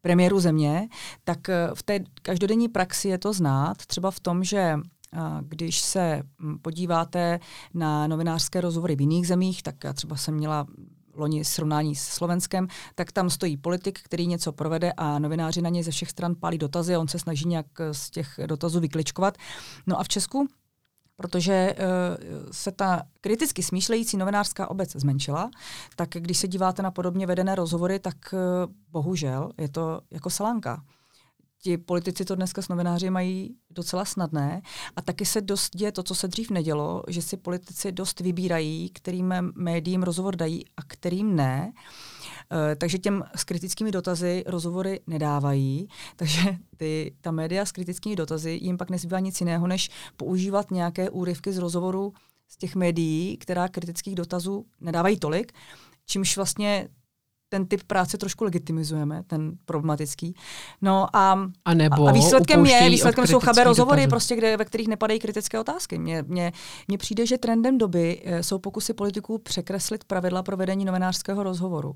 premiéru 0.02 0.40
země, 0.40 0.88
tak 1.24 1.38
v 1.74 1.82
té 1.82 2.00
každodenní 2.22 2.68
praxi 2.68 3.08
je 3.08 3.18
to 3.18 3.32
znát, 3.32 3.76
třeba 3.86 4.10
v 4.10 4.20
tom, 4.20 4.44
že 4.44 4.76
když 5.40 5.80
se 5.80 6.22
mm, 6.38 6.58
podíváte 6.58 7.40
na 7.74 8.06
novinářské 8.06 8.60
rozhovory 8.60 8.96
v 8.96 9.00
jiných 9.00 9.26
zemích, 9.26 9.62
tak 9.62 9.84
já 9.84 9.92
třeba 9.92 10.16
jsem 10.16 10.34
měla 10.34 10.66
loni 11.14 11.44
srovnání 11.44 11.96
s 11.96 12.02
Slovenskem, 12.02 12.68
tak 12.94 13.12
tam 13.12 13.30
stojí 13.30 13.56
politik, 13.56 14.00
který 14.02 14.26
něco 14.26 14.52
provede 14.52 14.92
a 14.92 15.18
novináři 15.18 15.62
na 15.62 15.70
něj 15.70 15.82
ze 15.82 15.90
všech 15.90 16.10
stran 16.10 16.34
pálí 16.34 16.58
dotazy 16.58 16.94
a 16.94 17.00
on 17.00 17.08
se 17.08 17.18
snaží 17.18 17.48
nějak 17.48 17.66
z 17.92 18.10
těch 18.10 18.40
dotazů 18.46 18.80
vykličkovat. 18.80 19.38
No 19.86 20.00
a 20.00 20.04
v 20.04 20.08
Česku 20.08 20.48
protože 21.16 21.74
uh, 21.78 22.50
se 22.52 22.72
ta 22.72 23.02
kriticky 23.20 23.62
smýšlející 23.62 24.16
novinářská 24.16 24.70
obec 24.70 24.92
zmenšila, 24.92 25.50
tak 25.96 26.08
když 26.08 26.38
se 26.38 26.48
díváte 26.48 26.82
na 26.82 26.90
podobně 26.90 27.26
vedené 27.26 27.54
rozhovory, 27.54 27.98
tak 27.98 28.16
uh, 28.32 28.38
bohužel 28.90 29.50
je 29.58 29.68
to 29.68 30.00
jako 30.10 30.30
salánka 30.30 30.82
ti 31.62 31.78
politici 31.78 32.24
to 32.24 32.34
dneska 32.34 32.62
s 32.62 32.68
novináři 32.68 33.10
mají 33.10 33.54
docela 33.70 34.04
snadné. 34.04 34.62
A 34.96 35.02
taky 35.02 35.26
se 35.26 35.40
dost 35.40 35.76
děje 35.76 35.92
to, 35.92 36.02
co 36.02 36.14
se 36.14 36.28
dřív 36.28 36.50
nedělo, 36.50 37.02
že 37.08 37.22
si 37.22 37.36
politici 37.36 37.92
dost 37.92 38.20
vybírají, 38.20 38.90
kterým 38.90 39.34
médiím 39.54 40.02
rozhovor 40.02 40.36
dají 40.36 40.64
a 40.76 40.82
kterým 40.82 41.36
ne. 41.36 41.72
Uh, 41.72 42.58
takže 42.78 42.98
těm 42.98 43.24
s 43.36 43.44
kritickými 43.44 43.90
dotazy 43.90 44.44
rozhovory 44.46 45.00
nedávají, 45.06 45.88
takže 46.16 46.56
ty, 46.76 47.14
ta 47.20 47.30
média 47.30 47.64
s 47.64 47.72
kritickými 47.72 48.16
dotazy 48.16 48.58
jim 48.62 48.78
pak 48.78 48.90
nezbývá 48.90 49.20
nic 49.20 49.40
jiného, 49.40 49.66
než 49.66 49.90
používat 50.16 50.70
nějaké 50.70 51.10
úryvky 51.10 51.52
z 51.52 51.58
rozhovoru 51.58 52.12
z 52.48 52.56
těch 52.56 52.74
médií, 52.74 53.36
která 53.36 53.68
kritických 53.68 54.14
dotazů 54.14 54.66
nedávají 54.80 55.18
tolik, 55.18 55.52
čímž 56.06 56.36
vlastně 56.36 56.88
ten 57.50 57.66
typ 57.66 57.82
práce 57.82 58.18
trošku 58.18 58.44
legitimizujeme, 58.44 59.22
ten 59.26 59.52
problematický. 59.64 60.34
No 60.82 61.16
a, 61.16 61.48
a, 61.64 61.74
nebo 61.74 62.06
a 62.06 62.12
výsledkem 62.12 62.66
je, 62.66 62.90
výsledkem 62.90 63.26
jsou 63.26 63.40
chabé 63.40 63.64
rozhovory, 63.64 64.06
prostě, 64.06 64.36
kde, 64.36 64.56
ve 64.56 64.64
kterých 64.64 64.88
nepadají 64.88 65.20
kritické 65.20 65.60
otázky. 65.60 65.98
Mně, 65.98 66.24
mně, 66.26 66.52
mně 66.88 66.98
přijde, 66.98 67.26
že 67.26 67.38
trendem 67.38 67.78
doby 67.78 68.22
eh, 68.24 68.42
jsou 68.42 68.58
pokusy 68.58 68.94
politiků 68.94 69.38
překreslit 69.38 70.04
pravidla 70.04 70.42
pro 70.42 70.56
vedení 70.56 70.84
novinářského 70.84 71.42
rozhovoru. 71.42 71.94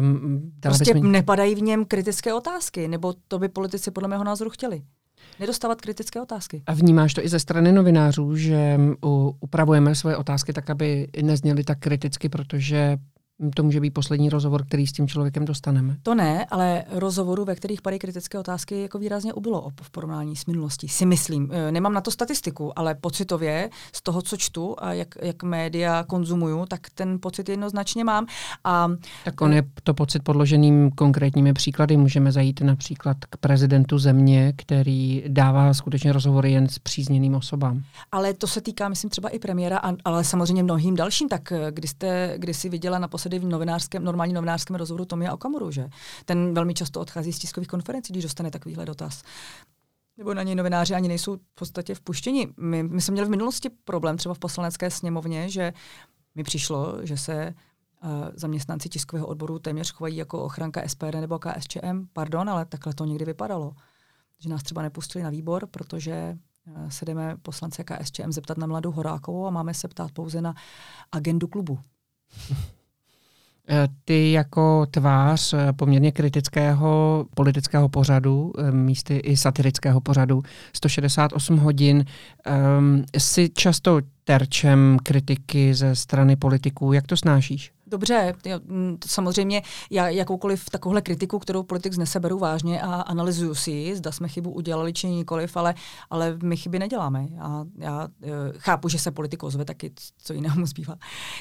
Um, 0.00 0.52
prostě 0.60 0.94
mi... 0.94 1.00
nepadají 1.00 1.54
v 1.54 1.62
něm 1.62 1.84
kritické 1.84 2.34
otázky, 2.34 2.88
nebo 2.88 3.14
to 3.28 3.38
by 3.38 3.48
politici 3.48 3.90
podle 3.90 4.08
mého 4.08 4.24
názoru 4.24 4.50
chtěli. 4.50 4.82
Nedostávat 5.40 5.80
kritické 5.80 6.20
otázky. 6.20 6.62
A 6.66 6.74
vnímáš 6.74 7.14
to 7.14 7.24
i 7.24 7.28
ze 7.28 7.38
strany 7.38 7.72
novinářů, 7.72 8.36
že 8.36 8.80
upravujeme 9.40 9.94
svoje 9.94 10.16
otázky 10.16 10.52
tak, 10.52 10.70
aby 10.70 11.08
nezněly 11.22 11.64
tak 11.64 11.78
kriticky, 11.78 12.28
protože 12.28 12.98
to 13.50 13.62
může 13.62 13.80
být 13.80 13.90
poslední 13.90 14.28
rozhovor, 14.28 14.66
který 14.66 14.86
s 14.86 14.92
tím 14.92 15.08
člověkem 15.08 15.44
dostaneme. 15.44 15.96
To 16.02 16.14
ne, 16.14 16.46
ale 16.50 16.84
rozhovoru, 16.90 17.44
ve 17.44 17.54
kterých 17.54 17.82
padají 17.82 17.98
kritické 17.98 18.38
otázky, 18.38 18.82
jako 18.82 18.98
výrazně 18.98 19.32
ubylo 19.32 19.68
v 19.82 19.90
porovnání 19.90 20.36
s 20.36 20.46
minulostí, 20.46 20.88
si 20.88 21.06
myslím. 21.06 21.48
E, 21.52 21.72
nemám 21.72 21.92
na 21.92 22.00
to 22.00 22.10
statistiku, 22.10 22.78
ale 22.78 22.94
pocitově 22.94 23.70
z 23.92 24.02
toho, 24.02 24.22
co 24.22 24.36
čtu 24.36 24.76
a 24.78 24.92
jak, 24.92 25.08
jak 25.22 25.42
média 25.42 26.04
konzumuju, 26.04 26.66
tak 26.66 26.80
ten 26.94 27.18
pocit 27.20 27.48
jednoznačně 27.48 28.04
mám. 28.04 28.26
A, 28.64 28.88
tak 29.24 29.40
on 29.40 29.52
je 29.52 29.62
to 29.82 29.94
pocit 29.94 30.22
podloženým 30.22 30.90
konkrétními 30.90 31.52
příklady. 31.52 31.96
Můžeme 31.96 32.32
zajít 32.32 32.60
například 32.60 33.16
k 33.30 33.36
prezidentu 33.36 33.98
země, 33.98 34.52
který 34.56 35.24
dává 35.28 35.74
skutečně 35.74 36.12
rozhovory 36.12 36.52
jen 36.52 36.68
s 36.68 36.78
přízněným 36.78 37.34
osobám. 37.34 37.82
Ale 38.12 38.34
to 38.34 38.46
se 38.46 38.60
týká, 38.60 38.88
myslím, 38.88 39.10
třeba 39.10 39.28
i 39.28 39.38
premiéra, 39.38 39.80
ale 40.04 40.24
samozřejmě 40.24 40.62
mnohým 40.62 40.96
dalším. 40.96 41.28
Tak 41.28 41.52
e, 41.52 41.72
kdy 41.72 41.88
jste, 41.88 42.34
kdy 42.38 42.54
jsi 42.54 42.68
viděla 42.68 42.98
naposledy 42.98 43.31
naposledy 43.32 43.38
v 43.38 43.44
novinářském, 43.52 44.04
normálním 44.04 44.34
novinářském 44.34 44.76
rozhovoru 44.76 45.04
Tomia 45.04 45.34
Okamuru, 45.34 45.70
že? 45.70 45.88
Ten 46.24 46.54
velmi 46.54 46.74
často 46.74 47.00
odchází 47.00 47.32
z 47.32 47.38
tiskových 47.38 47.68
konferencí, 47.68 48.12
když 48.12 48.24
dostane 48.24 48.50
takovýhle 48.50 48.84
dotaz. 48.84 49.22
nebo 50.16 50.34
na 50.34 50.42
něj 50.42 50.54
novináři 50.54 50.94
ani 50.94 51.08
nejsou 51.08 51.36
v 51.36 51.54
podstatě 51.54 51.94
vpuštěni. 51.94 52.48
My, 52.56 52.82
my 52.82 53.00
jsme 53.00 53.12
měli 53.12 53.28
v 53.28 53.30
minulosti 53.30 53.70
problém 53.84 54.16
třeba 54.16 54.34
v 54.34 54.38
poslanecké 54.38 54.90
sněmovně, 54.90 55.48
že 55.48 55.72
mi 56.34 56.42
přišlo, 56.42 57.06
že 57.06 57.16
se 57.16 57.54
uh, 58.04 58.10
zaměstnanci 58.34 58.88
tiskového 58.88 59.26
odboru 59.26 59.58
téměř 59.58 59.92
chovají 59.92 60.16
jako 60.16 60.42
ochranka 60.44 60.82
SPD 60.86 61.14
nebo 61.20 61.38
KSČM. 61.38 62.06
Pardon, 62.12 62.50
ale 62.50 62.64
takhle 62.64 62.94
to 62.94 63.04
někdy 63.04 63.24
vypadalo. 63.24 63.72
Že 64.38 64.48
nás 64.48 64.62
třeba 64.62 64.82
nepustili 64.82 65.24
na 65.24 65.30
výbor, 65.30 65.66
protože 65.66 66.38
uh, 66.66 66.88
se 66.88 67.04
jdeme 67.04 67.36
poslance 67.42 67.84
KSČM 67.84 68.32
zeptat 68.32 68.58
na 68.58 68.66
Mladu 68.66 68.90
Horákovou 68.90 69.46
a 69.46 69.50
máme 69.50 69.74
se 69.74 69.88
ptát 69.88 70.12
pouze 70.12 70.40
na 70.40 70.54
agendu 71.12 71.48
klubu. 71.48 71.78
Eh, 73.68 73.88
ty 74.04 74.32
jako 74.32 74.86
tvář 74.90 75.52
eh, 75.52 75.72
poměrně 75.72 76.12
kritického 76.12 77.26
politického 77.34 77.88
pořadu, 77.88 78.52
eh, 78.58 78.72
místy 78.72 79.16
i 79.16 79.36
satirického 79.36 80.00
pořadu 80.00 80.42
168 80.72 81.58
hodin, 81.58 82.04
um, 82.78 83.04
si 83.18 83.48
často 83.48 84.00
terčem 84.24 84.98
kritiky 85.02 85.74
ze 85.74 85.96
strany 85.96 86.36
politiků. 86.36 86.92
Jak 86.92 87.06
to 87.06 87.16
snášíš? 87.16 87.72
Dobře, 87.92 88.34
jo, 88.44 88.60
mm, 88.64 88.96
samozřejmě 89.06 89.62
já 89.90 90.08
jakoukoliv 90.08 90.70
takovouhle 90.70 91.02
kritiku, 91.02 91.38
kterou 91.38 91.62
politik 91.62 91.92
znese, 91.92 92.20
beru 92.20 92.38
vážně 92.38 92.82
a 92.82 92.94
analyzuju 92.94 93.54
si, 93.54 93.96
zda 93.96 94.12
jsme 94.12 94.28
chybu 94.28 94.50
udělali 94.50 94.92
či 94.92 95.06
nikoliv, 95.06 95.56
ale, 95.56 95.74
ale 96.10 96.38
my 96.42 96.56
chyby 96.56 96.78
neděláme. 96.78 97.26
Já, 97.30 97.64
já 97.78 98.08
eh, 98.22 98.28
chápu, 98.58 98.88
že 98.88 98.98
se 98.98 99.10
politik 99.10 99.42
ozve, 99.42 99.64
taky 99.64 99.92
co 100.18 100.32
jiného 100.32 100.60
mu 100.60 100.66
zbývá, 100.72 100.96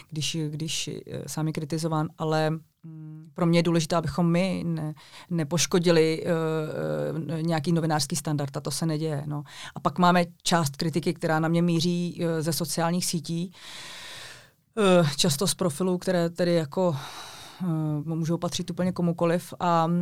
když, 0.09 0.37
když 0.49 0.87
eh, 0.87 1.23
sám 1.27 1.47
je 1.47 1.53
kritizován, 1.53 2.07
ale 2.17 2.49
mm, 2.83 3.29
pro 3.33 3.45
mě 3.45 3.59
je 3.59 3.63
důležité, 3.63 3.95
abychom 3.95 4.31
my 4.31 4.63
ne, 4.65 4.93
nepoškodili 5.29 6.23
uh, 6.25 7.41
nějaký 7.41 7.71
novinářský 7.71 8.15
standard 8.15 8.57
a 8.57 8.61
to 8.61 8.71
se 8.71 8.85
neděje. 8.85 9.23
No. 9.25 9.43
A 9.75 9.79
pak 9.79 9.99
máme 9.99 10.25
část 10.43 10.75
kritiky, 10.75 11.13
která 11.13 11.39
na 11.39 11.47
mě 11.47 11.61
míří 11.61 12.19
uh, 12.19 12.41
ze 12.41 12.53
sociálních 12.53 13.05
sítí, 13.05 13.47
uh, 13.47 14.00
často 15.17 15.47
z 15.47 15.55
profilů, 15.55 15.97
které 15.97 16.29
tedy 16.29 16.53
jako 16.53 16.95
uh, 17.63 18.05
můžou 18.05 18.37
patřit 18.37 18.69
úplně 18.69 18.91
komukoliv 18.91 19.53
a 19.59 19.85
uh, 19.85 20.01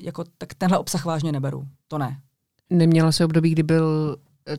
jako 0.00 0.24
tak 0.38 0.54
tenhle 0.54 0.78
obsah 0.78 1.04
vážně 1.04 1.32
neberu. 1.32 1.68
To 1.88 1.98
ne. 1.98 2.20
Neměla 2.70 3.12
se 3.12 3.24
období, 3.24 3.50
kdy 3.50 3.62
byl 3.62 4.16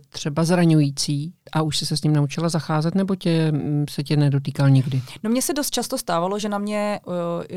třeba 0.10 0.44
zraňující 0.44 1.34
a 1.54 1.62
už 1.62 1.78
jsi 1.78 1.86
se 1.86 1.98
s 1.98 2.04
ním 2.04 2.14
naučila 2.14 2.50
zacházet, 2.50 2.96
nebo 2.96 3.16
tě, 3.16 3.52
mm, 3.52 3.86
se 3.90 4.04
tě 4.04 4.18
nedotýkal 4.18 4.70
nikdy? 4.70 5.02
No 5.24 5.30
mně 5.30 5.42
se 5.42 5.54
dost 5.54 5.72
často 5.72 5.98
stávalo, 5.98 6.40
že 6.40 6.50
na 6.50 6.58
mě 6.58 7.00
uh, 7.06 7.14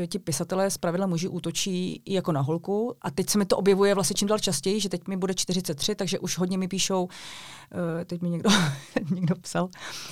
ti 0.07 0.19
pisatelé 0.19 0.71
z 0.71 0.77
pravidla 0.77 1.07
muži 1.07 1.27
útočí 1.27 2.01
jako 2.07 2.31
na 2.31 2.41
holku 2.41 2.95
a 3.01 3.11
teď 3.11 3.29
se 3.29 3.37
mi 3.37 3.45
to 3.45 3.57
objevuje 3.57 3.95
vlastně 3.95 4.13
čím 4.13 4.27
dál 4.27 4.39
častěji, 4.39 4.79
že 4.79 4.89
teď 4.89 5.07
mi 5.07 5.17
bude 5.17 5.33
43, 5.33 5.95
takže 5.95 6.19
už 6.19 6.37
hodně 6.37 6.57
mi 6.57 6.67
píšou, 6.67 7.03
uh, 7.03 7.09
teď 8.05 8.21
mi 8.21 8.29
někdo, 8.29 8.49
někdo 9.11 9.35
psal, 9.35 9.69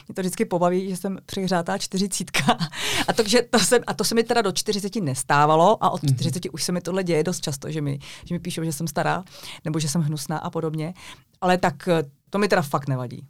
mě 0.07 0.15
to 0.15 0.21
vždycky 0.21 0.45
pobaví, 0.45 0.89
že 0.89 0.97
jsem 0.97 1.17
přihřátá 1.25 1.77
čtyřicítka 1.77 2.57
a, 3.07 3.13
to, 3.13 3.23
že 3.27 3.41
to 3.41 3.59
se, 3.59 3.79
a 3.79 3.93
to 3.93 4.03
se 4.03 4.15
mi 4.15 4.23
teda 4.23 4.41
do 4.41 4.51
40 4.51 4.95
nestávalo 4.95 5.83
a 5.83 5.89
od 5.89 6.01
40 6.15 6.45
mm-hmm. 6.45 6.49
už 6.53 6.63
se 6.63 6.71
mi 6.71 6.81
tohle 6.81 7.03
děje 7.03 7.23
dost 7.23 7.41
často, 7.41 7.71
že 7.71 7.81
mi, 7.81 7.99
že 8.25 8.35
mi 8.35 8.39
píšou, 8.39 8.63
že 8.63 8.73
jsem 8.73 8.87
stará 8.87 9.23
nebo 9.65 9.79
že 9.79 9.89
jsem 9.89 10.01
hnusná 10.01 10.37
a 10.37 10.49
podobně. 10.49 10.93
Ale 11.41 11.57
tak 11.57 11.87
eh, 11.87 12.03
to 12.29 12.37
mi 12.37 12.47
teda 12.47 12.61
fakt 12.61 12.87
nevadí. 12.87 13.27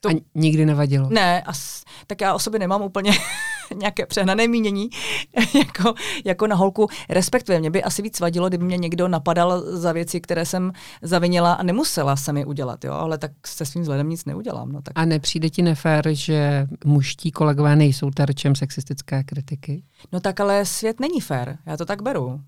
To... 0.00 0.08
A 0.08 0.12
nikdy 0.34 0.66
nevadilo? 0.66 1.08
Ne, 1.10 1.42
as, 1.42 1.84
tak 2.06 2.20
já 2.20 2.34
o 2.34 2.38
sobě 2.38 2.60
nemám 2.60 2.82
úplně 2.82 3.12
nějaké 3.76 4.06
přehnané 4.06 4.48
mínění 4.48 4.90
jako, 5.58 5.94
jako 6.24 6.46
na 6.46 6.56
holku. 6.56 6.88
Respektive 7.08 7.60
mě 7.60 7.70
by 7.70 7.82
asi 7.82 8.02
víc 8.02 8.20
vadilo, 8.20 8.48
kdyby 8.48 8.64
mě 8.64 8.76
někdo 8.76 9.08
napadal 9.08 9.60
za 9.60 9.92
věci, 9.92 10.20
které 10.20 10.46
jsem 10.46 10.72
zavinila 11.02 11.52
a 11.52 11.62
nemusela 11.62 12.16
jsem 12.16 12.36
je 12.36 12.46
udělat, 12.46 12.84
jo? 12.84 12.92
ale 12.92 13.18
tak 13.18 13.30
se 13.46 13.66
svým 13.66 13.82
vzhledem 13.82 14.08
nic 14.08 14.24
neudělám. 14.24 14.72
No, 14.72 14.82
tak. 14.82 14.92
A 14.94 15.04
nepřijde 15.04 15.50
ti 15.50 15.62
nefér, 15.62 16.08
že 16.12 16.66
mužtí 16.84 17.30
kolegové 17.30 17.76
nejsou 17.76 18.10
terčem 18.10 18.54
sexistické 18.54 19.24
kritiky? 19.24 19.82
No 20.12 20.20
tak 20.20 20.40
ale 20.40 20.64
svět 20.64 21.00
není 21.00 21.20
fér, 21.20 21.58
já 21.66 21.76
to 21.76 21.84
tak 21.84 22.02
beru. 22.02 22.40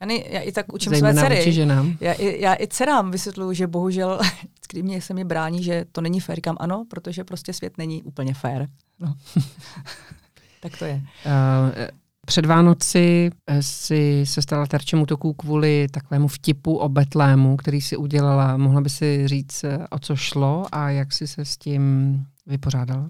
Já, 0.00 0.06
ne, 0.06 0.14
já 0.28 0.40
i 0.40 0.52
tak 0.52 0.72
učím 0.72 0.90
Zajména 0.90 1.22
své 1.22 1.36
dcery. 1.36 1.52
Ženám. 1.52 1.96
Já, 2.00 2.12
i, 2.12 2.40
já 2.42 2.54
i 2.54 2.66
dcerám 2.66 3.10
vysvětluju, 3.10 3.52
že 3.52 3.66
bohužel, 3.66 4.20
když 4.70 4.82
mě 4.82 5.02
se 5.02 5.14
mi 5.14 5.24
brání, 5.24 5.62
že 5.62 5.84
to 5.92 6.00
není 6.00 6.20
fér, 6.20 6.40
kam 6.40 6.56
ano, 6.60 6.84
protože 6.90 7.24
prostě 7.24 7.52
svět 7.52 7.78
není 7.78 8.02
úplně 8.02 8.34
fér. 8.34 8.68
No. 8.98 9.14
tak 10.60 10.78
to 10.78 10.84
je. 10.84 11.02
Uh, 11.26 11.88
před 12.30 12.46
Vánoci 12.46 13.30
eh, 13.46 13.62
si 13.62 14.22
se 14.26 14.42
stala 14.42 14.66
terčem 14.66 15.02
útoků 15.02 15.32
kvůli 15.32 15.86
takovému 15.90 16.28
vtipu 16.28 16.76
o 16.76 16.88
Betlému, 16.88 17.56
který 17.56 17.80
si 17.80 17.96
udělala. 17.96 18.56
Mohla 18.56 18.80
by 18.80 18.90
si 18.90 19.28
říct, 19.28 19.64
eh, 19.64 19.78
o 19.90 19.98
co 19.98 20.16
šlo 20.16 20.66
a 20.72 20.90
jak 20.90 21.12
si 21.12 21.26
se 21.26 21.44
s 21.44 21.56
tím 21.56 22.24
vypořádala? 22.46 23.08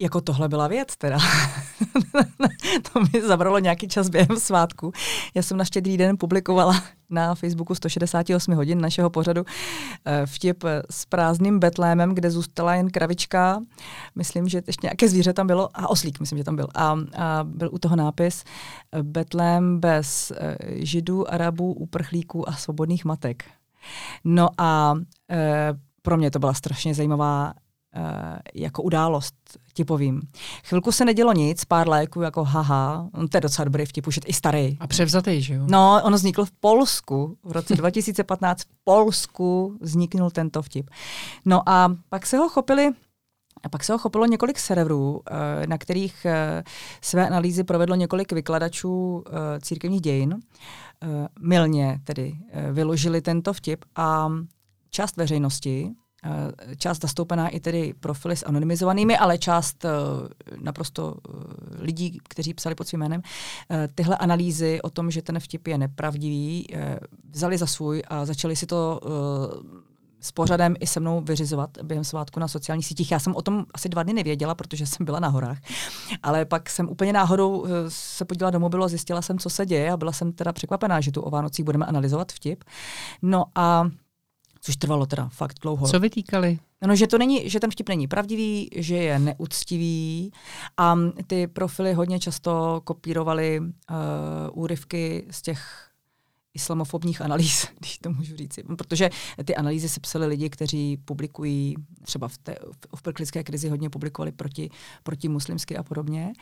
Jako 0.00 0.20
tohle 0.20 0.48
byla 0.48 0.68
věc 0.68 0.96
teda. 0.96 1.18
to 2.92 3.00
mi 3.00 3.22
zabralo 3.26 3.58
nějaký 3.58 3.88
čas 3.88 4.08
během 4.08 4.36
svátku. 4.38 4.92
Já 5.34 5.42
jsem 5.42 5.56
na 5.56 5.64
štědrý 5.64 5.96
den 5.96 6.16
publikovala 6.18 6.82
na 7.10 7.34
Facebooku 7.34 7.74
168 7.74 8.54
hodin 8.54 8.80
našeho 8.80 9.10
pořadu 9.10 9.44
eh, 10.04 10.26
vtip 10.26 10.64
s 10.90 11.04
prázdným 11.04 11.58
betlémem, 11.58 12.14
kde 12.14 12.30
zůstala 12.30 12.74
jen 12.74 12.90
kravička. 12.90 13.60
Myslím, 14.14 14.48
že 14.48 14.62
ještě 14.66 14.86
nějaké 14.86 15.08
zvíře 15.08 15.32
tam 15.32 15.46
bylo 15.46 15.68
a 15.74 15.88
oslík, 15.88 16.20
myslím, 16.20 16.38
že 16.38 16.44
tam 16.44 16.56
byl. 16.56 16.68
A, 16.74 16.96
a 17.16 17.44
byl 17.44 17.70
u 17.72 17.78
toho 17.78 17.96
nápis 17.96 18.44
eh, 18.92 19.02
Betlém 19.02 19.80
bez 19.80 20.32
eh, 20.36 20.56
židů, 20.70 21.32
arabů, 21.32 21.72
uprchlíků 21.72 22.48
a 22.48 22.52
svobodných 22.52 23.04
matek. 23.04 23.44
No 24.24 24.48
a 24.58 24.94
e, 25.30 25.74
pro 26.02 26.16
mě 26.16 26.30
to 26.30 26.38
byla 26.38 26.54
strašně 26.54 26.94
zajímavá 26.94 27.52
jako 28.54 28.82
událost, 28.82 29.34
ti 29.74 29.84
povím. 29.84 30.22
Chvilku 30.64 30.92
se 30.92 31.04
nedělo 31.04 31.32
nic, 31.32 31.64
pár 31.64 31.88
léků 31.88 32.22
jako 32.22 32.44
haha, 32.44 33.08
on 33.12 33.28
to 33.28 33.36
je 33.36 33.40
docela 33.40 33.64
dobrý 33.64 33.86
vtip, 33.86 34.06
už 34.06 34.16
je 34.16 34.22
i 34.26 34.32
starý. 34.32 34.76
A 34.80 34.86
převzatý, 34.86 35.42
že 35.42 35.54
jo? 35.54 35.64
No, 35.70 36.00
ono 36.04 36.16
vzniklo 36.16 36.44
v 36.44 36.50
Polsku, 36.50 37.36
v 37.42 37.52
roce 37.52 37.74
2015 37.76 38.62
v 38.62 38.66
Polsku 38.84 39.78
vzniknul 39.80 40.30
tento 40.30 40.62
vtip. 40.62 40.90
No 41.44 41.68
a 41.68 41.96
pak 42.08 42.26
se 42.26 42.36
ho 42.36 42.48
chopili 42.48 42.90
a 43.62 43.68
pak 43.68 43.84
se 43.84 43.92
ho 43.92 43.98
chopilo 43.98 44.26
několik 44.26 44.58
serverů, 44.58 45.22
eh, 45.30 45.66
na 45.66 45.78
kterých 45.78 46.24
eh, 46.24 46.64
své 47.00 47.26
analýzy 47.26 47.64
provedlo 47.64 47.96
několik 47.96 48.32
vykladačů 48.32 49.24
církevních 49.60 50.00
dějin. 50.00 50.40
Milně 51.40 52.00
tedy 52.04 52.34
vyložili 52.72 53.20
tento 53.20 53.52
vtip 53.52 53.84
a 53.96 54.28
část 54.90 55.16
veřejnosti, 55.16 55.90
Eh, 55.90 56.03
část 56.76 57.00
zastoupená 57.02 57.48
i 57.48 57.60
tedy 57.60 57.94
profily 58.00 58.36
s 58.36 58.46
anonymizovanými, 58.46 59.18
ale 59.18 59.38
část 59.38 59.84
eh, 59.84 59.88
naprosto 60.60 61.14
eh, 61.16 61.32
lidí, 61.78 62.18
kteří 62.28 62.54
psali 62.54 62.74
pod 62.74 62.88
svým 62.88 63.00
jménem, 63.00 63.22
tyhle 63.94 64.16
analýzy 64.16 64.82
o 64.82 64.90
tom, 64.90 65.10
že 65.10 65.22
ten 65.22 65.40
vtip 65.40 65.66
je 65.66 65.78
nepravdivý, 65.78 66.66
vzali 67.30 67.58
za 67.58 67.66
svůj 67.66 68.02
a 68.08 68.24
začali 68.24 68.56
si 68.56 68.66
to 68.66 69.00
s 70.20 70.32
pořadem 70.32 70.74
i 70.80 70.86
se 70.86 71.00
mnou 71.00 71.20
vyřizovat 71.20 71.70
během 71.82 72.04
svátku 72.04 72.40
na 72.40 72.48
sociálních 72.48 72.86
sítích. 72.86 73.12
Já 73.12 73.18
jsem 73.18 73.36
o 73.36 73.42
tom 73.42 73.64
asi 73.74 73.88
dva 73.88 74.02
dny 74.02 74.12
nevěděla, 74.12 74.54
protože 74.54 74.86
jsem 74.86 75.06
byla 75.06 75.20
na 75.20 75.28
horách. 75.28 75.58
Ale 76.22 76.44
pak 76.44 76.70
jsem 76.70 76.88
úplně 76.88 77.12
náhodou 77.12 77.66
se 77.88 78.24
podívala 78.24 78.50
do 78.50 78.60
mobilu 78.60 78.84
a 78.84 78.88
zjistila 78.88 79.22
jsem, 79.22 79.38
co 79.38 79.50
se 79.50 79.66
děje 79.66 79.92
a 79.92 79.96
byla 79.96 80.12
jsem 80.12 80.32
teda 80.32 80.52
překvapená, 80.52 81.00
že 81.00 81.12
tu 81.12 81.20
o 81.22 81.30
Vánocích 81.30 81.64
budeme 81.64 81.86
analyzovat 81.86 82.32
vtip. 82.32 82.64
No 83.22 83.44
a 83.54 83.90
což 84.64 84.76
trvalo 84.76 85.06
teda 85.06 85.28
fakt 85.28 85.58
dlouho. 85.62 85.88
Co 85.88 86.00
vytýkali? 86.00 86.58
No, 86.86 86.96
že, 86.96 87.06
to 87.06 87.18
není, 87.18 87.50
že 87.50 87.60
ten 87.60 87.70
vtip 87.70 87.88
není 87.88 88.08
pravdivý, 88.08 88.70
že 88.76 88.96
je 88.96 89.18
neúctivý 89.18 90.32
a 90.76 90.96
ty 91.26 91.46
profily 91.46 91.92
hodně 91.92 92.20
často 92.20 92.80
kopírovaly 92.84 93.60
uh, 93.60 93.66
úryvky 94.52 95.26
z 95.30 95.42
těch 95.42 95.90
islamofobních 96.54 97.20
analýz, 97.20 97.66
když 97.78 97.98
to 97.98 98.10
můžu 98.10 98.36
říct. 98.36 98.58
Protože 98.78 99.10
ty 99.44 99.56
analýzy 99.56 99.88
se 99.88 100.00
psali 100.00 100.26
lidi, 100.26 100.50
kteří 100.50 100.96
publikují, 100.96 101.74
třeba 102.02 102.28
v, 102.28 102.38
té, 102.38 102.56
v 102.96 103.02
prklické 103.02 103.44
krizi 103.44 103.68
hodně 103.68 103.90
publikovali 103.90 104.32
proti, 104.32 104.70
proti 105.02 105.28
muslimsky 105.28 105.76
a 105.76 105.82
podobně. 105.82 106.32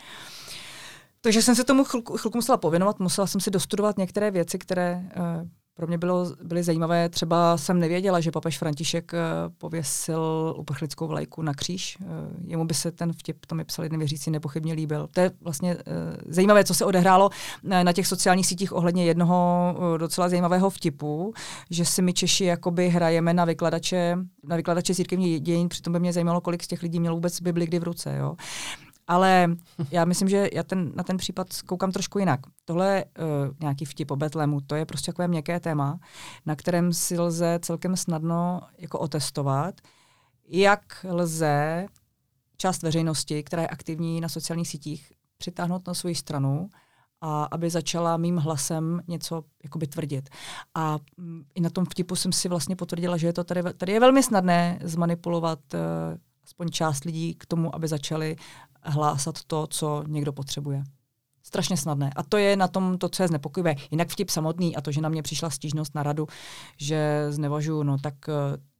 Takže 1.21 1.43
jsem 1.43 1.55
se 1.55 1.65
tomu 1.65 1.85
chvilku, 1.85 2.17
chvilku 2.17 2.39
musela 2.39 2.59
pověnovat, 2.59 3.01
musela 3.01 3.27
jsem 3.27 3.41
si 3.41 3.51
dostudovat 3.51 3.99
některé 3.99 4.31
věci, 4.31 4.59
které 4.59 5.11
uh, 5.17 5.49
pro 5.75 5.87
mě 5.87 5.99
bylo, 5.99 6.27
byly 6.43 6.63
zajímavé. 6.63 7.09
Třeba 7.09 7.57
jsem 7.57 7.81
nevěděla, 7.81 8.21
že 8.21 8.31
papež 8.31 8.59
František 8.59 9.13
uh, 9.13 9.19
pověsil 9.59 10.55
uprchlickou 10.59 11.07
vlajku 11.07 11.43
na 11.43 11.55
kříž. 11.55 11.99
Uh, 12.01 12.07
jemu 12.47 12.65
by 12.65 12.75
se 12.75 12.93
ten 12.93 13.13
vtip, 13.13 13.47
to 13.47 13.55
mi 13.55 13.65
psali 13.65 13.89
nevěřící, 13.89 14.31
nepochybně 14.31 14.75
líbil. 14.75 15.09
To 15.13 15.21
je 15.21 15.31
vlastně 15.41 15.75
uh, 15.75 15.83
zajímavé, 16.27 16.65
co 16.65 16.75
se 16.75 16.85
odehrálo 16.85 17.31
na, 17.63 17.93
těch 17.93 18.07
sociálních 18.07 18.47
sítích 18.47 18.73
ohledně 18.73 19.05
jednoho 19.05 19.77
docela 19.97 20.29
zajímavého 20.29 20.71
vtipu, 20.71 21.35
že 21.71 21.85
si 21.85 22.03
my 22.03 22.13
Češi 22.13 22.45
jakoby 22.45 22.89
hrajeme 22.89 23.35
na 23.35 23.45
vykladače, 23.45 24.19
na 24.45 24.57
vykladače 24.57 24.95
církevní 24.95 25.41
dějin, 25.41 25.69
přitom 25.69 25.93
by 25.93 26.01
mě 26.01 26.13
zajímalo, 26.13 26.41
kolik 26.41 26.63
z 26.63 26.69
těch 26.69 26.83
lidí 26.83 27.01
mělo 27.01 27.17
vůbec 27.17 27.41
Bibli 27.41 27.67
kdy 27.67 27.79
v 27.79 27.83
ruce. 27.83 28.17
Jo? 28.17 28.37
Ale 29.07 29.49
já 29.91 30.05
myslím, 30.05 30.29
že 30.29 30.49
já 30.53 30.63
ten, 30.63 30.93
na 30.95 31.03
ten 31.03 31.17
případ 31.17 31.63
koukám 31.67 31.93
trošku 31.93 32.19
jinak. 32.19 32.41
tohle 32.65 32.95
je 32.95 33.05
uh, 33.05 33.57
nějaký 33.61 33.85
vtip 33.85 34.11
o 34.11 34.17
Betlemu, 34.17 34.61
to 34.61 34.75
je 34.75 34.87
prostě 34.87 35.13
takové 35.13 35.29
měkké 35.29 35.61
téma, 35.61 35.99
na 36.47 36.57
kterém 36.57 36.93
si 36.93 37.19
lze 37.19 37.59
celkem 37.63 37.97
snadno 37.97 38.61
jako 38.79 38.99
otestovat, 38.99 39.75
jak 40.49 41.07
lze 41.09 41.87
část 42.57 42.83
veřejnosti, 42.83 43.43
která 43.43 43.63
je 43.63 43.69
aktivní 43.69 44.21
na 44.21 44.29
sociálních 44.29 44.69
sítích, 44.69 45.13
přitáhnout 45.39 45.87
na 45.87 45.95
svou 45.95 46.15
stranu 46.15 46.69
a 47.21 47.45
aby 47.45 47.71
začala 47.71 48.17
mým 48.17 48.37
hlasem 48.37 49.03
něco 49.09 49.45
jakoby 49.65 49.87
tvrdit. 49.87 50.31
A 50.75 50.99
mm, 51.17 51.45
i 51.55 51.61
na 51.61 51.71
tom 51.71 51.85
vtipu 51.85 52.17
jsem 52.17 52.33
si 52.33 52.49
vlastně 52.49 52.77
potvrdila, 52.77 53.17
že 53.17 53.27
je 53.27 53.33
to 53.33 53.45
tady, 53.45 53.63
tady 53.77 53.93
je 53.93 54.01
velmi 54.01 54.23
snadné 54.23 54.79
zmanipulovat 54.83 55.59
uh, 55.75 55.81
aspoň 56.45 56.69
část 56.69 57.05
lidí 57.05 57.35
k 57.35 57.47
tomu, 57.47 57.75
aby 57.75 57.89
začali 57.89 58.37
hlásat 58.83 59.45
to, 59.47 59.67
co 59.67 60.05
někdo 60.07 60.33
potřebuje. 60.33 60.85
Strašně 61.43 61.77
snadné. 61.77 62.11
A 62.17 62.23
to 62.23 62.37
je 62.37 62.57
na 62.57 62.69
tom 62.69 62.99
to, 62.99 63.09
co 63.09 63.23
je 63.23 63.29
znepokojivé. 63.29 63.75
Jinak 63.91 64.09
vtip 64.09 64.31
samotný 64.31 64.77
a 64.77 64.81
to, 64.81 64.93
že 64.93 65.01
na 65.01 65.09
mě 65.09 65.23
přišla 65.23 65.51
stížnost 65.51 65.95
na 65.95 66.03
radu, 66.03 66.27
že 66.79 67.27
znevažuju, 67.31 67.83
no 67.83 67.99
tak 67.99 68.15
uh, 68.29 68.35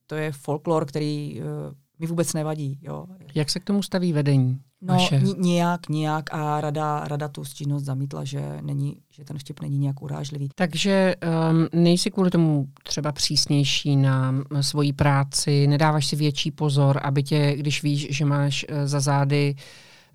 to 0.07 0.15
je 0.15 0.33
folklor, 0.33 0.87
který 0.87 1.41
uh, 1.41 1.47
mi 1.99 2.07
vůbec 2.07 2.33
nevadí. 2.33 2.79
Jo. 2.83 3.07
Jak 3.35 3.51
se 3.51 3.61
k 3.61 3.65
tomu 3.65 3.83
staví 3.83 4.13
vedení? 4.13 4.61
No, 4.81 5.09
N- 5.13 5.35
nijak, 5.39 5.89
nijak 5.89 6.35
a 6.35 6.61
rada, 6.61 7.05
rada 7.05 7.29
tu 7.29 7.45
stížnost 7.45 7.85
zamítla, 7.85 8.25
že, 8.25 8.59
není, 8.61 8.97
že 9.11 9.25
ten 9.25 9.39
vtip 9.39 9.61
není 9.61 9.79
nějak 9.79 10.03
urážlivý. 10.03 10.49
Takže 10.55 11.15
um, 11.51 11.83
nejsi 11.83 12.11
kvůli 12.11 12.31
tomu 12.31 12.69
třeba 12.83 13.13
přísnější 13.13 13.97
na 13.97 14.35
svoji 14.61 14.93
práci, 14.93 15.67
nedáváš 15.67 16.07
si 16.07 16.17
větší 16.17 16.51
pozor, 16.51 17.01
aby 17.03 17.23
tě, 17.23 17.57
když 17.57 17.83
víš, 17.83 18.07
že 18.11 18.25
máš 18.25 18.67
uh, 18.71 18.77
za 18.85 19.01
zády 19.01 19.55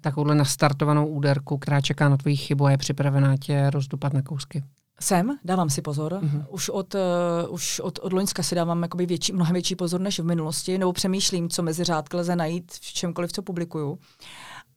takovouhle 0.02 0.36
nastartovanou 0.36 1.08
úderku, 1.08 1.58
která 1.58 1.82
čeká 1.82 2.10
na 2.10 2.18
tvoji 2.18 2.36
chybu 2.36 2.66
a 2.66 2.72
je 2.72 2.78
připravená 2.78 3.38
tě 3.38 3.70
rozdupat 3.70 4.14
na 4.14 4.22
kousky. 4.22 4.64
Jsem, 5.00 5.38
dávám 5.44 5.70
si 5.70 5.82
pozor. 5.82 6.14
Mm-hmm. 6.14 6.46
Už, 6.50 6.70
od, 6.70 6.96
uh, 6.96 7.02
už 7.50 7.80
od, 7.80 8.00
od 8.00 8.14
Loňska 8.14 8.44
si 8.44 8.56
dávám 8.56 8.82
jakoby 8.82 9.06
větší, 9.06 9.34
mnohem 9.34 9.54
větší 9.54 9.76
pozor 9.76 10.02
než 10.02 10.20
v 10.20 10.24
minulosti, 10.24 10.78
nebo 10.78 10.94
přemýšlím, 10.94 11.50
co 11.50 11.64
mezi 11.64 11.84
řádky 11.84 12.18
lze 12.18 12.36
najít 12.36 12.72
v 12.72 12.94
čemkoliv, 12.94 13.32
co 13.32 13.42
publikuju. 13.42 14.00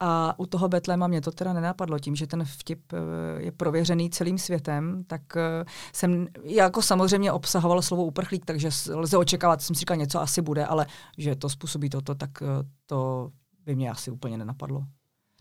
A 0.00 0.38
u 0.38 0.46
toho 0.46 0.68
Betlema 0.68 1.06
mě 1.06 1.20
to 1.20 1.30
teda 1.30 1.52
nenapadlo 1.52 1.98
tím, 1.98 2.16
že 2.16 2.26
ten 2.26 2.44
vtip 2.44 2.92
uh, 2.92 2.98
je 3.38 3.52
prověřený 3.52 4.10
celým 4.10 4.38
světem, 4.38 5.04
tak 5.06 5.22
uh, 5.36 5.68
jsem 5.92 6.26
jako 6.44 6.82
samozřejmě 6.82 7.32
obsahoval 7.32 7.82
slovo 7.82 8.04
uprchlík, 8.04 8.44
takže 8.44 8.68
lze 8.94 9.16
očekávat, 9.16 9.62
jsem 9.62 9.76
si 9.76 9.80
říkal, 9.80 9.96
něco 9.96 10.20
asi 10.20 10.42
bude, 10.42 10.66
ale 10.66 10.86
že 11.18 11.36
to 11.36 11.48
způsobí 11.48 11.90
toto, 11.90 12.14
tak 12.14 12.30
uh, 12.42 12.48
to 12.86 13.30
by 13.64 13.76
mě 13.76 13.90
asi 13.90 14.10
úplně 14.10 14.38
nenapadlo. 14.38 14.84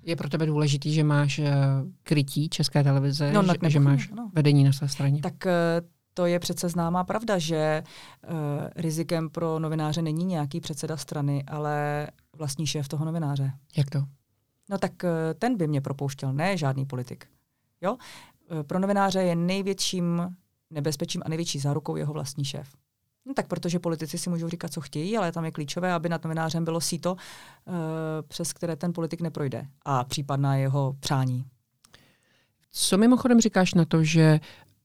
Je 0.09 0.15
pro 0.15 0.29
tebe 0.29 0.45
důležitý, 0.45 0.93
že 0.93 1.03
máš 1.03 1.39
uh, 1.39 1.45
krytí 2.03 2.49
České 2.49 2.83
televize, 2.83 3.31
no, 3.33 3.43
že, 3.43 3.69
že 3.69 3.79
máš 3.79 4.09
no. 4.09 4.31
vedení 4.33 4.63
na 4.63 4.71
své 4.73 4.87
straně? 4.87 5.21
Tak 5.21 5.33
uh, 5.45 5.51
to 6.13 6.25
je 6.25 6.39
přece 6.39 6.69
známá 6.69 7.03
pravda, 7.03 7.37
že 7.37 7.83
uh, 7.83 8.33
rizikem 8.75 9.29
pro 9.29 9.59
novináře 9.59 10.01
není 10.01 10.25
nějaký 10.25 10.59
předseda 10.59 10.97
strany, 10.97 11.43
ale 11.47 12.07
vlastní 12.37 12.67
šéf 12.67 12.87
toho 12.87 13.05
novináře. 13.05 13.51
Jak 13.77 13.89
to? 13.89 14.03
No 14.69 14.77
tak 14.77 14.91
uh, 15.03 15.09
ten 15.39 15.57
by 15.57 15.67
mě 15.67 15.81
propouštěl, 15.81 16.33
ne 16.33 16.57
žádný 16.57 16.85
politik. 16.85 17.25
Jo? 17.81 17.93
Uh, 17.93 18.63
pro 18.63 18.79
novináře 18.79 19.19
je 19.19 19.35
největším 19.35 20.35
nebezpečím 20.69 21.21
a 21.25 21.29
největší 21.29 21.59
zárukou 21.59 21.95
jeho 21.95 22.13
vlastní 22.13 22.45
šéf. 22.45 22.69
No 23.25 23.33
tak 23.33 23.47
protože 23.47 23.79
politici 23.79 24.17
si 24.17 24.29
můžou 24.29 24.49
říkat, 24.49 24.73
co 24.73 24.81
chtějí, 24.81 25.17
ale 25.17 25.31
tam 25.31 25.45
je 25.45 25.51
klíčové, 25.51 25.93
aby 25.93 26.09
nad 26.09 26.23
novinářem 26.23 26.65
bylo 26.65 26.81
síto, 26.81 27.11
uh, 27.13 27.73
přes 28.27 28.53
které 28.53 28.75
ten 28.75 28.93
politik 28.93 29.21
neprojde 29.21 29.67
a 29.85 30.03
případná 30.03 30.55
jeho 30.55 30.95
přání. 30.99 31.45
Co 32.71 32.97
mimochodem 32.97 33.41
říkáš 33.41 33.73
na 33.73 33.85
to, 33.85 34.03
že 34.03 34.39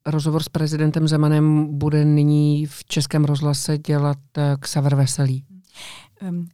rozhovor 0.07 0.43
s 0.43 0.49
prezidentem 0.49 1.09
Zemanem 1.09 1.67
bude 1.79 2.05
nyní 2.05 2.67
v 2.67 2.85
Českém 2.85 3.25
rozhlase 3.25 3.79
dělat 3.79 4.19
eh, 4.39 4.57
Xaver 4.61 4.95
Veselý? 4.95 5.45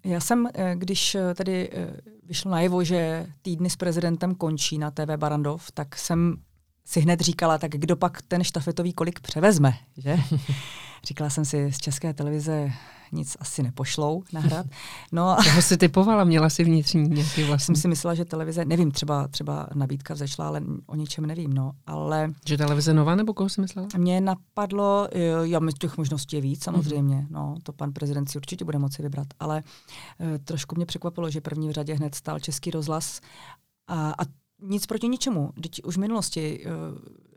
Já 0.05 0.21
jsem, 0.21 0.49
eh, 0.55 0.75
když 0.77 1.17
tady 1.35 1.71
vyšlo 2.27 2.51
najevo, 2.51 2.85
že 2.85 3.27
týdny 3.43 3.71
s 3.71 3.77
prezidentem 3.77 4.35
končí 4.35 4.79
na 4.79 4.91
TV 4.91 5.17
Barandov, 5.17 5.73
tak 5.73 5.97
jsem 5.97 6.37
si 6.85 7.01
hned 7.01 7.21
říkala, 7.21 7.59
tak 7.59 7.71
kdo 7.71 7.97
pak 7.97 8.23
ten 8.23 8.45
štafetový 8.45 8.93
kolik 8.93 9.21
převezme, 9.21 9.73
že? 9.97 10.17
Říkala 11.05 11.31
jsem 11.31 11.45
si, 11.45 11.73
z 11.73 11.79
české 11.79 12.15
televize 12.15 12.73
nic 13.13 13.37
asi 13.41 13.63
nepošlou 13.63 14.23
nahrát. 14.33 14.67
No, 15.13 15.37
Koho 15.45 15.63
si 15.63 15.77
typovala? 15.77 16.25
Měla 16.25 16.51
si 16.51 16.65
vnitřní 16.65 17.09
nějaký 17.09 17.43
vlastní? 17.43 17.67
Jsem 17.67 17.83
si 17.83 17.89
myslela, 17.89 18.15
že 18.15 18.25
televize, 18.25 18.65
nevím, 18.65 18.91
třeba, 18.91 19.29
třeba 19.29 19.69
nabídka 19.75 20.15
vzešla, 20.15 20.49
ale 20.49 20.63
o 20.87 20.97
ničem 20.97 21.27
nevím, 21.27 21.53
no. 21.53 21.73
Ale... 21.87 22.33
Že 22.47 22.57
televize 22.59 22.95
nová, 22.95 23.15
nebo 23.15 23.35
koho 23.35 23.49
si 23.49 23.61
myslela? 23.61 23.89
Mně 23.97 24.21
napadlo, 24.21 25.09
já 25.43 25.61
těch 25.79 25.97
možností 25.97 26.37
je 26.37 26.43
víc 26.43 26.65
samozřejmě, 26.65 27.17
mm-hmm. 27.17 27.31
no, 27.31 27.57
to 27.63 27.73
pan 27.73 27.93
prezident 27.93 28.31
si 28.31 28.39
určitě 28.39 28.65
bude 28.65 28.79
moci 28.79 29.03
vybrat, 29.03 29.27
ale 29.41 29.63
uh, 30.19 30.39
trošku 30.45 30.75
mě 30.77 30.87
překvapilo, 30.87 31.31
že 31.31 31.41
první 31.41 31.69
v 31.69 31.73
řadě 31.73 31.95
hned 31.95 32.15
stál 32.15 32.39
Český 32.39 32.71
rozhlas 32.71 33.21
a, 33.87 34.11
a 34.11 34.23
nic 34.63 34.87
proti 34.87 35.09
ničemu. 35.09 35.53
Teď 35.63 35.85
už 35.85 35.97
v 35.97 36.01
minulosti 36.01 36.65
uh, 36.65 36.73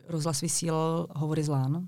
rozhlas 0.07 0.41
vysílal 0.41 1.07
hovory 1.15 1.43
z 1.43 1.47
Lán, 1.47 1.87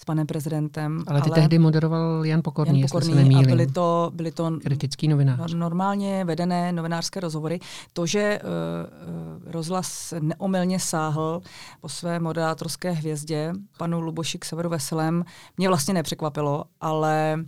s 0.00 0.04
panem 0.04 0.26
prezidentem. 0.26 1.04
Ale 1.06 1.22
ty 1.22 1.30
ale 1.30 1.40
tehdy 1.40 1.58
moderoval 1.58 2.26
Jan 2.26 2.40
Pokorný, 2.42 2.80
Jan 2.80 2.88
Pokorný 2.88 3.10
jestli 3.10 3.32
se 3.32 3.38
a 3.38 3.42
byly 3.42 3.66
to, 3.66 4.10
byly 4.14 4.32
to 4.32 4.50
kritický 4.62 5.08
novinář. 5.08 5.54
normálně 5.54 6.24
vedené 6.24 6.72
novinářské 6.72 7.20
rozhovory. 7.20 7.58
To, 7.92 8.06
že 8.06 8.40
uh, 8.42 9.52
rozhlas 9.52 10.14
neomylně 10.20 10.80
sáhl 10.80 11.40
po 11.80 11.88
své 11.88 12.20
moderátorské 12.20 12.90
hvězdě 12.90 13.52
panu 13.78 14.00
Luboši 14.00 14.38
k 14.38 14.44
Severu 14.44 14.68
Veselém, 14.68 15.24
mě 15.56 15.68
vlastně 15.68 15.94
nepřekvapilo, 15.94 16.64
ale 16.80 17.44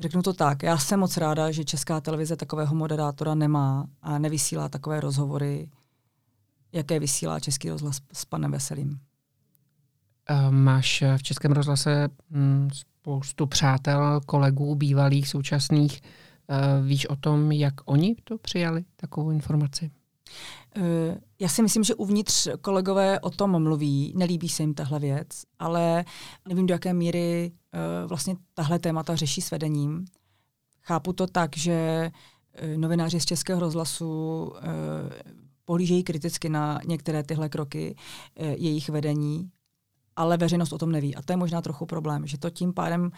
Řeknu 0.00 0.22
to 0.22 0.32
tak, 0.32 0.62
já 0.62 0.78
jsem 0.78 1.00
moc 1.00 1.16
ráda, 1.16 1.50
že 1.50 1.64
česká 1.64 2.00
televize 2.00 2.36
takového 2.36 2.74
moderátora 2.74 3.34
nemá 3.34 3.86
a 4.02 4.18
nevysílá 4.18 4.68
takové 4.68 5.00
rozhovory, 5.00 5.70
jaké 6.72 7.00
vysílá 7.00 7.40
Český 7.40 7.70
rozhlas 7.70 8.00
s 8.12 8.24
panem 8.24 8.50
Veselým. 8.50 9.00
Máš 10.50 11.04
v 11.16 11.22
Českém 11.22 11.52
rozhlase 11.52 12.08
hm, 12.30 12.68
spoustu 12.72 13.46
přátel, 13.46 14.20
kolegů, 14.26 14.74
bývalých, 14.74 15.28
současných. 15.28 16.00
Víš 16.82 17.06
o 17.06 17.16
tom, 17.16 17.52
jak 17.52 17.74
oni 17.84 18.16
to 18.24 18.38
přijali, 18.38 18.84
takovou 18.96 19.30
informaci? 19.30 19.90
Eh, 20.76 21.20
já 21.40 21.48
si 21.48 21.62
myslím, 21.62 21.84
že 21.84 21.94
uvnitř 21.94 22.48
kolegové 22.60 23.20
o 23.20 23.30
tom 23.30 23.62
mluví, 23.62 24.12
nelíbí 24.16 24.48
se 24.48 24.62
jim 24.62 24.74
tahle 24.74 24.98
věc, 24.98 25.28
ale 25.58 26.04
nevím, 26.48 26.66
do 26.66 26.74
jaké 26.74 26.94
míry 26.94 27.52
eh, 27.72 28.06
vlastně 28.06 28.36
tahle 28.54 28.78
témata 28.78 29.16
řeší 29.16 29.40
s 29.40 29.50
vedením. 29.50 30.04
Chápu 30.82 31.12
to 31.12 31.26
tak, 31.26 31.56
že 31.56 32.10
eh, 32.54 32.76
novináři 32.76 33.20
z 33.20 33.24
Českého 33.24 33.60
rozhlasu 33.60 34.52
pohlížejí 35.64 36.02
kriticky 36.02 36.48
na 36.48 36.80
některé 36.86 37.22
tyhle 37.22 37.48
kroky 37.48 37.96
jejich 38.36 38.88
vedení 38.88 39.50
ale 40.18 40.36
veřejnost 40.36 40.72
o 40.72 40.78
tom 40.78 40.92
neví. 40.92 41.16
A 41.16 41.22
to 41.22 41.32
je 41.32 41.36
možná 41.36 41.62
trochu 41.62 41.86
problém, 41.86 42.26
že 42.26 42.38
to 42.38 42.50
tím 42.50 42.72
pádem 42.72 43.10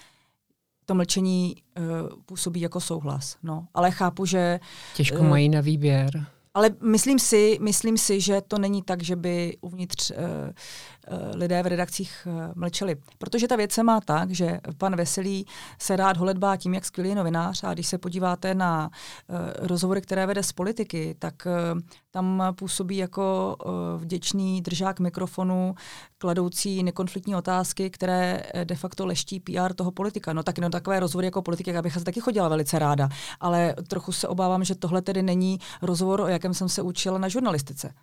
to 0.86 0.94
mlčení 0.94 1.56
uh, 1.78 1.84
působí 2.26 2.60
jako 2.60 2.80
souhlas. 2.80 3.36
No. 3.42 3.66
Ale 3.74 3.90
chápu, 3.90 4.26
že... 4.26 4.60
Těžko 4.96 5.18
uh, 5.18 5.28
mají 5.28 5.48
na 5.48 5.60
výběr. 5.60 6.26
Ale 6.54 6.70
myslím 6.82 7.18
si, 7.18 7.58
myslím 7.60 7.98
si, 7.98 8.20
že 8.20 8.40
to 8.40 8.58
není 8.58 8.82
tak, 8.82 9.02
že 9.02 9.16
by 9.16 9.56
uvnitř 9.60 10.10
uh, 10.10 10.16
uh, 10.16 11.18
lidé 11.34 11.62
v 11.62 11.66
redakcích 11.66 12.26
uh, 12.26 12.32
mlčeli. 12.54 12.96
Protože 13.18 13.48
ta 13.48 13.56
věc 13.56 13.72
se 13.72 13.82
má 13.82 14.00
tak, 14.00 14.30
že 14.30 14.60
pan 14.78 14.96
Veselý 14.96 15.46
se 15.78 15.96
rád 15.96 16.16
holedbá 16.16 16.56
tím, 16.56 16.74
jak 16.74 16.84
skvělý 16.84 17.08
je 17.08 17.14
novinář 17.14 17.64
a 17.64 17.74
když 17.74 17.86
se 17.86 17.98
podíváte 17.98 18.54
na 18.54 18.90
uh, 18.90 19.36
rozhovory, 19.66 20.00
které 20.00 20.26
vede 20.26 20.42
z 20.42 20.52
politiky, 20.52 21.16
tak 21.18 21.34
uh, 21.46 21.80
tam 22.10 22.42
působí 22.54 22.96
jako 22.96 23.56
uh, 23.66 23.72
vděčný 24.02 24.62
držák 24.62 25.00
mikrofonu, 25.00 25.74
kladoucí 26.18 26.82
nekonfliktní 26.82 27.36
otázky, 27.36 27.90
které 27.90 28.42
de 28.64 28.74
facto 28.74 29.06
leští 29.06 29.40
PR 29.40 29.74
toho 29.74 29.90
politika. 29.90 30.32
No 30.32 30.42
tak 30.42 30.58
no, 30.58 30.70
takové 30.70 31.00
rozhovory 31.00 31.26
jako 31.26 31.42
politika, 31.42 31.70
já 31.70 31.82
bych 31.82 31.92
se 31.92 32.04
taky 32.04 32.20
chodila 32.20 32.48
velice 32.48 32.78
ráda, 32.78 33.08
ale 33.40 33.74
trochu 33.88 34.12
se 34.12 34.28
obávám, 34.28 34.64
že 34.64 34.74
tohle 34.74 35.02
tedy 35.02 35.22
není 35.22 35.58
rozhovor, 35.82 36.20
o 36.20 36.26
jakém 36.40 36.54
jsem 36.54 36.68
se 36.68 36.82
učila 36.82 37.18
na 37.18 37.28
žurnalistice. 37.28 37.94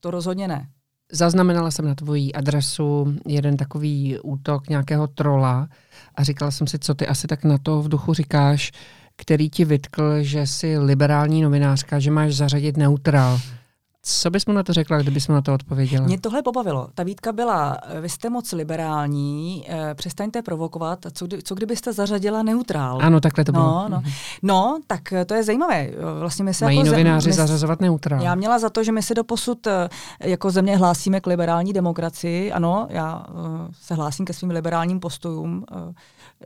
To 0.00 0.10
rozhodně 0.10 0.48
ne. 0.48 0.68
Zaznamenala 1.12 1.70
jsem 1.70 1.84
na 1.84 1.94
tvoji 1.94 2.32
adresu 2.32 3.14
jeden 3.26 3.56
takový 3.56 4.18
útok 4.22 4.68
nějakého 4.68 5.06
trola 5.06 5.68
a 6.14 6.24
říkala 6.24 6.50
jsem 6.50 6.66
si, 6.66 6.78
co 6.78 6.94
ty 6.94 7.06
asi 7.06 7.26
tak 7.26 7.44
na 7.44 7.58
to 7.58 7.82
v 7.82 7.88
duchu 7.88 8.14
říkáš, 8.14 8.72
který 9.16 9.50
ti 9.50 9.64
vytkl, 9.64 10.22
že 10.22 10.46
jsi 10.46 10.78
liberální 10.78 11.42
novinářka, 11.42 11.98
že 11.98 12.10
máš 12.10 12.34
zařadit 12.34 12.76
neutrál. 12.76 13.40
Co 14.10 14.30
bys 14.30 14.46
mu 14.46 14.52
na 14.52 14.62
to 14.62 14.72
řekla, 14.72 14.98
kdybys 14.98 15.28
mu 15.28 15.34
na 15.34 15.42
to 15.42 15.54
odpověděla? 15.54 16.06
Mě 16.06 16.20
tohle 16.20 16.42
pobavilo. 16.42 16.88
Ta 16.94 17.02
výtka 17.02 17.32
byla, 17.32 17.78
vy 18.00 18.08
jste 18.08 18.30
moc 18.30 18.52
liberální, 18.52 19.64
eh, 19.68 19.94
přestaňte 19.94 20.42
provokovat, 20.42 21.06
co, 21.12 21.26
kdy, 21.26 21.42
co 21.42 21.54
kdybyste 21.54 21.92
zařadila 21.92 22.42
neutrál? 22.42 22.98
Ano, 23.02 23.20
takhle 23.20 23.44
to 23.44 23.52
no, 23.52 23.60
bylo. 23.60 23.88
No, 23.88 24.02
no, 24.42 24.78
tak 24.86 25.00
to 25.26 25.34
je 25.34 25.44
zajímavé. 25.44 25.90
Vlastně 26.20 26.44
my 26.44 26.54
se 26.54 26.64
Mají 26.64 26.78
jako 26.78 26.90
novináři 26.90 27.32
zem, 27.32 27.46
zařazovat 27.46 27.80
neutrál. 27.80 28.22
Já 28.22 28.34
měla 28.34 28.58
za 28.58 28.70
to, 28.70 28.84
že 28.84 28.92
my 28.92 29.02
se 29.02 29.14
doposud 29.14 29.66
eh, 29.66 29.88
jako 30.20 30.50
země 30.50 30.76
hlásíme 30.76 31.20
k 31.20 31.26
liberální 31.26 31.72
demokracii. 31.72 32.52
Ano, 32.52 32.86
já 32.90 33.26
se 33.72 33.94
hlásím 33.94 34.26
ke 34.26 34.32
svým 34.32 34.50
liberálním 34.50 35.00
postojům, 35.00 35.64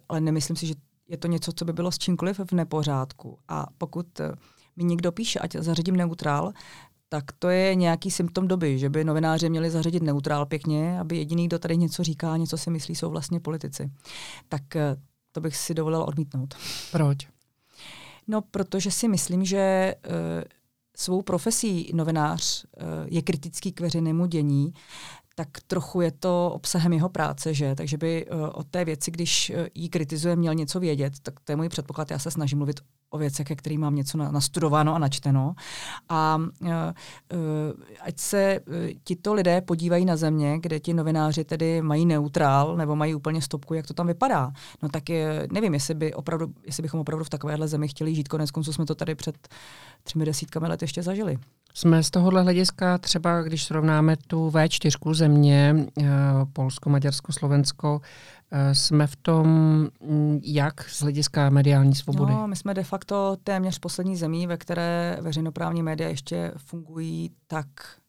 ale 0.09 0.21
nemyslím 0.21 0.57
si, 0.57 0.67
že 0.67 0.75
je 1.09 1.17
to 1.17 1.29
něco, 1.29 1.53
co 1.53 1.65
by 1.65 1.73
bylo 1.73 1.93
s 1.93 1.99
čímkoliv 1.99 2.41
v 2.51 2.53
nepořádku. 2.53 3.39
A 3.49 3.67
pokud 3.79 4.07
mi 4.77 4.85
někdo 4.85 5.13
píše, 5.13 5.39
ať 5.39 5.57
zařadím 5.57 5.97
neutrál, 5.97 6.53
tak 7.13 7.25
to 7.39 7.49
je 7.49 7.75
nějaký 7.75 8.11
symptom 8.11 8.49
doby, 8.49 8.79
že 8.79 8.89
by 8.89 9.05
novináři 9.05 9.51
měli 9.51 9.71
zařadit 9.71 10.03
neutrál 10.03 10.47
pěkně, 10.47 11.01
aby 11.01 11.17
jediný, 11.17 11.47
kdo 11.47 11.59
tady 11.59 11.77
něco 11.77 12.05
říká, 12.05 12.37
něco 12.37 12.59
si 12.59 12.71
myslí, 12.71 12.95
jsou 12.95 13.11
vlastně 13.11 13.41
politici. 13.41 13.91
Tak 14.49 14.63
to 15.33 15.41
bych 15.41 15.57
si 15.57 15.75
dovolila 15.75 16.05
odmítnout. 16.05 16.55
Proč? 16.93 17.29
No, 18.29 18.43
protože 18.43 18.91
si 18.91 19.09
myslím, 19.09 19.45
že 19.45 19.95
uh, 20.07 20.13
svou 20.97 21.23
profesí 21.23 21.91
novinář 21.95 22.65
uh, 22.65 22.83
je 23.07 23.23
kritický 23.23 23.73
k 23.73 23.81
veřejnému 23.81 24.27
dění, 24.27 24.73
tak 25.35 25.49
trochu 25.67 26.01
je 26.01 26.11
to 26.11 26.51
obsahem 26.55 26.93
jeho 26.93 27.09
práce, 27.09 27.55
že? 27.55 27.75
Takže 27.75 27.97
by 27.97 28.27
uh, 28.27 28.49
o 28.55 28.65
té 28.65 28.85
věci, 28.85 29.11
když 29.11 29.51
uh, 29.51 29.67
ji 29.75 29.89
kritizuje, 29.89 30.37
měl 30.37 30.55
něco 30.55 30.81
vědět, 30.81 31.13
tak 31.23 31.41
to 31.41 31.53
je 31.53 31.57
můj 31.57 31.69
předpoklad. 31.69 32.11
Já 32.11 32.19
se 32.19 32.31
snažím 32.31 32.59
mluvit 32.59 32.81
o 33.13 33.19
věcech, 33.19 33.47
ke 33.47 33.57
kterým 33.57 33.81
mám 33.81 33.95
něco 33.95 34.19
nastudováno 34.19 34.95
a 34.95 34.99
načteno. 34.99 35.55
A 36.09 36.37
uh, 36.61 36.69
uh, 36.69 36.73
ať 38.01 38.19
se 38.19 38.61
uh, 38.61 38.75
tito 39.05 39.35
lidé 39.35 39.61
podívají 39.61 40.05
na 40.05 40.17
země, 40.17 40.59
kde 40.61 40.81
ti 40.81 40.95
novináři 40.95 41.45
tedy 41.45 41.83
mají 41.83 42.07
neutrál 42.07 42.77
nebo 42.77 42.97
mají 42.97 43.15
úplně 43.15 43.43
stopku, 43.43 43.75
jak 43.75 43.87
to 43.87 43.95
tam 43.95 44.07
vypadá. 44.07 44.53
No 44.83 44.89
tak 44.89 45.09
je, 45.09 45.49
nevím, 45.53 45.75
jestli, 45.75 45.95
by 45.95 46.15
opravdu, 46.15 46.47
jestli 46.67 46.83
bychom 46.83 47.01
opravdu 47.01 47.25
v 47.25 47.31
takovéhle 47.31 47.69
zemi 47.69 47.89
chtěli 47.89 48.15
žít. 48.15 48.29
Konec 48.29 48.51
konců 48.51 48.73
jsme 48.73 48.87
to 48.87 48.95
tady 48.95 49.15
před 49.15 49.49
třemi 50.03 50.25
desítkami 50.25 50.69
let 50.69 50.83
ještě 50.83 51.03
zažili. 51.03 51.39
Jsme 51.75 52.03
z 52.03 52.11
tohohle 52.11 52.43
hlediska 52.43 52.99
třeba, 52.99 53.43
když 53.43 53.65
srovnáme 53.65 54.17
tu 54.27 54.51
V4 54.51 55.15
země, 55.15 55.87
Polsko, 56.53 56.91
Maďarsko, 56.91 57.33
Slovensko, 57.33 58.01
Eh, 58.55 58.75
jsme 58.75 59.07
v 59.07 59.17
tom, 59.17 59.47
mm, 60.01 60.41
jak 60.43 60.89
z 60.89 61.03
hlediska 61.03 61.51
mediální 61.51 61.95
svobody? 61.95 62.33
No, 62.33 62.49
my 62.49 62.57
jsme 62.57 62.75
de 62.75 62.85
facto 62.85 63.37
téměř 63.45 63.79
poslední 63.79 64.17
zemí, 64.17 64.47
ve 64.47 64.57
které 64.57 65.19
veřejnoprávní 65.21 65.83
média 65.83 66.09
ještě 66.09 66.53
fungují 66.57 67.31
tak, 67.47 67.67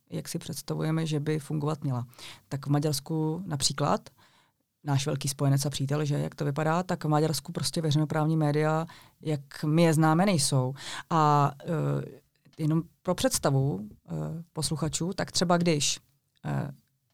jak 0.10 0.28
si 0.28 0.40
představujeme, 0.40 1.06
že 1.06 1.20
by 1.20 1.40
fungovat 1.40 1.84
měla. 1.84 2.06
Tak 2.50 2.66
v 2.66 2.70
Maďarsku 2.70 3.44
například, 3.46 4.10
náš 4.84 5.06
velký 5.06 5.28
spojenec 5.28 5.66
a 5.66 5.70
přítel, 5.70 6.06
že 6.06 6.20
jak 6.20 6.36
to 6.36 6.46
vypadá, 6.46 6.84
tak 6.84 7.06
v 7.06 7.08
Maďarsku 7.08 7.52
prostě 7.52 7.82
veřejnoprávní 7.82 8.38
média, 8.38 8.86
jak 9.22 9.64
my 9.66 9.84
je 9.84 9.94
známe, 9.94 10.26
nejsou. 10.26 10.74
A 11.10 11.52
uh, 11.66 11.74
jenom 12.58 12.82
pro 13.02 13.16
představu 13.16 13.74
uh, 13.76 13.88
posluchačů, 14.54 15.14
tak 15.14 15.32
třeba 15.32 15.58
když 15.58 16.00
uh, 16.46 16.52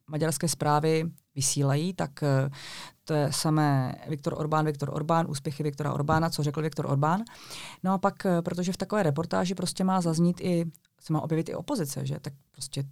maďarské 0.08 0.48
zprávy 0.48 1.12
vysílají, 1.36 1.94
tak 1.94 2.12
uh, 2.22 2.54
to 3.10 3.14
je 3.14 3.34
samé 3.34 3.96
Viktor 4.08 4.34
Orbán, 4.38 4.66
Viktor 4.66 4.90
Orbán, 4.94 5.26
úspěchy 5.30 5.64
Viktora 5.64 5.94
Orbána, 5.94 6.30
co 6.30 6.44
řekl 6.44 6.62
Viktor 6.62 6.86
Orbán. 6.86 7.24
No 7.84 7.94
a 7.94 7.98
pak, 7.98 8.26
eh, 8.26 8.42
protože 8.42 8.72
v 8.72 8.78
takové 8.78 9.04
reportáži 9.04 9.56
prostě 9.56 9.84
má 9.84 10.02
zaznít 10.02 10.42
i, 10.42 10.66
se 11.00 11.14
má 11.14 11.22
objevit 11.22 11.50
i 11.50 11.56
opozice, 11.56 12.06
že 12.06 12.20
tak 12.20 12.34
prostě 12.52 12.84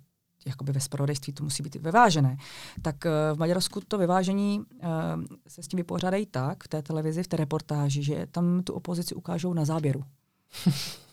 jakoby 0.46 0.72
ve 0.72 0.80
spravodajství 0.80 1.34
to 1.34 1.44
musí 1.44 1.64
být 1.64 1.76
vyvážené. 1.76 2.38
Tak 2.82 3.06
eh, 3.06 3.12
v 3.34 3.38
Maďarsku 3.38 3.82
to 3.88 3.98
vyvážení 3.98 4.64
se 5.48 5.64
s 5.64 5.68
tím 5.68 5.78
vypořádají 5.78 6.26
tak 6.26 6.64
v 6.64 6.68
té 6.68 6.82
televizi, 6.82 7.24
v 7.24 7.28
té 7.28 7.38
reportáži, 7.38 8.04
že 8.04 8.28
tam 8.32 8.64
tu 8.64 8.74
opozici 8.74 9.16
ukážou 9.16 9.54
na 9.54 9.66
záběru. 9.66 10.04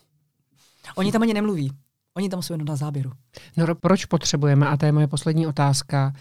Oni 0.95 1.11
tam 1.11 1.21
ani 1.21 1.33
nemluví. 1.33 1.71
Oni 2.17 2.29
tam 2.29 2.41
jsou 2.41 2.53
jenom 2.53 2.67
na 2.67 2.75
záběru. 2.75 3.11
No 3.57 3.75
proč 3.75 4.05
potřebujeme, 4.05 4.67
a 4.67 4.77
to 4.77 4.85
je 4.85 4.91
moje 4.91 5.07
poslední 5.07 5.47
otázka, 5.47 6.13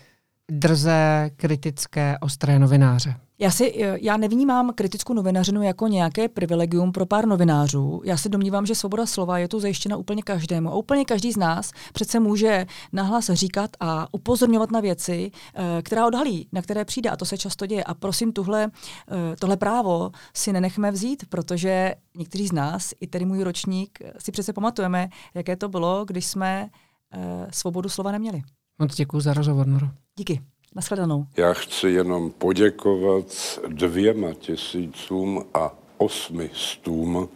drzé, 0.50 1.30
kritické, 1.36 2.18
ostré 2.20 2.58
novináře? 2.58 3.16
Já, 3.38 3.50
si, 3.50 3.74
já 4.00 4.16
nevnímám 4.16 4.72
kritickou 4.74 5.14
novinařinu 5.14 5.62
jako 5.62 5.86
nějaké 5.86 6.28
privilegium 6.28 6.92
pro 6.92 7.06
pár 7.06 7.26
novinářů. 7.26 8.02
Já 8.04 8.16
si 8.16 8.28
domnívám, 8.28 8.66
že 8.66 8.74
svoboda 8.74 9.06
slova 9.06 9.38
je 9.38 9.48
tu 9.48 9.60
zajištěna 9.60 9.96
úplně 9.96 10.22
každému. 10.22 10.68
A 10.68 10.74
úplně 10.74 11.04
každý 11.04 11.32
z 11.32 11.36
nás 11.36 11.72
přece 11.92 12.20
může 12.20 12.66
nahlas 12.92 13.30
říkat 13.30 13.70
a 13.80 14.14
upozorňovat 14.14 14.70
na 14.70 14.80
věci, 14.80 15.30
eh, 15.54 15.82
která 15.82 16.06
odhalí, 16.06 16.48
na 16.52 16.62
které 16.62 16.84
přijde. 16.84 17.10
A 17.10 17.16
to 17.16 17.24
se 17.24 17.38
často 17.38 17.66
děje. 17.66 17.84
A 17.84 17.94
prosím, 17.94 18.32
tuhle, 18.32 18.70
eh, 19.10 19.36
tohle 19.36 19.56
právo 19.56 20.10
si 20.34 20.52
nenechme 20.52 20.90
vzít, 20.90 21.24
protože 21.28 21.94
někteří 22.16 22.46
z 22.46 22.52
nás, 22.52 22.92
i 23.00 23.06
tedy 23.06 23.24
můj 23.24 23.42
ročník, 23.42 23.98
si 24.18 24.32
přece 24.32 24.52
pamatujeme, 24.52 25.08
jaké 25.34 25.56
to 25.56 25.68
bylo, 25.68 26.04
když 26.04 26.26
jsme 26.26 26.68
eh, 27.12 27.46
svobodu 27.50 27.88
slova 27.88 28.12
neměli. 28.12 28.42
Moc 28.78 28.94
děkuji 28.94 29.20
za 29.20 29.34
rozhovor, 29.34 29.66
Noro. 29.66 30.03
Díky. 30.16 30.40
Naschledanou. 30.74 31.26
Já 31.36 31.52
chci 31.52 31.88
jenom 31.88 32.30
poděkovat 32.30 33.26
dvěma 33.68 34.34
tisícům 34.34 35.44
a 35.54 35.74
osmistům 35.98 37.28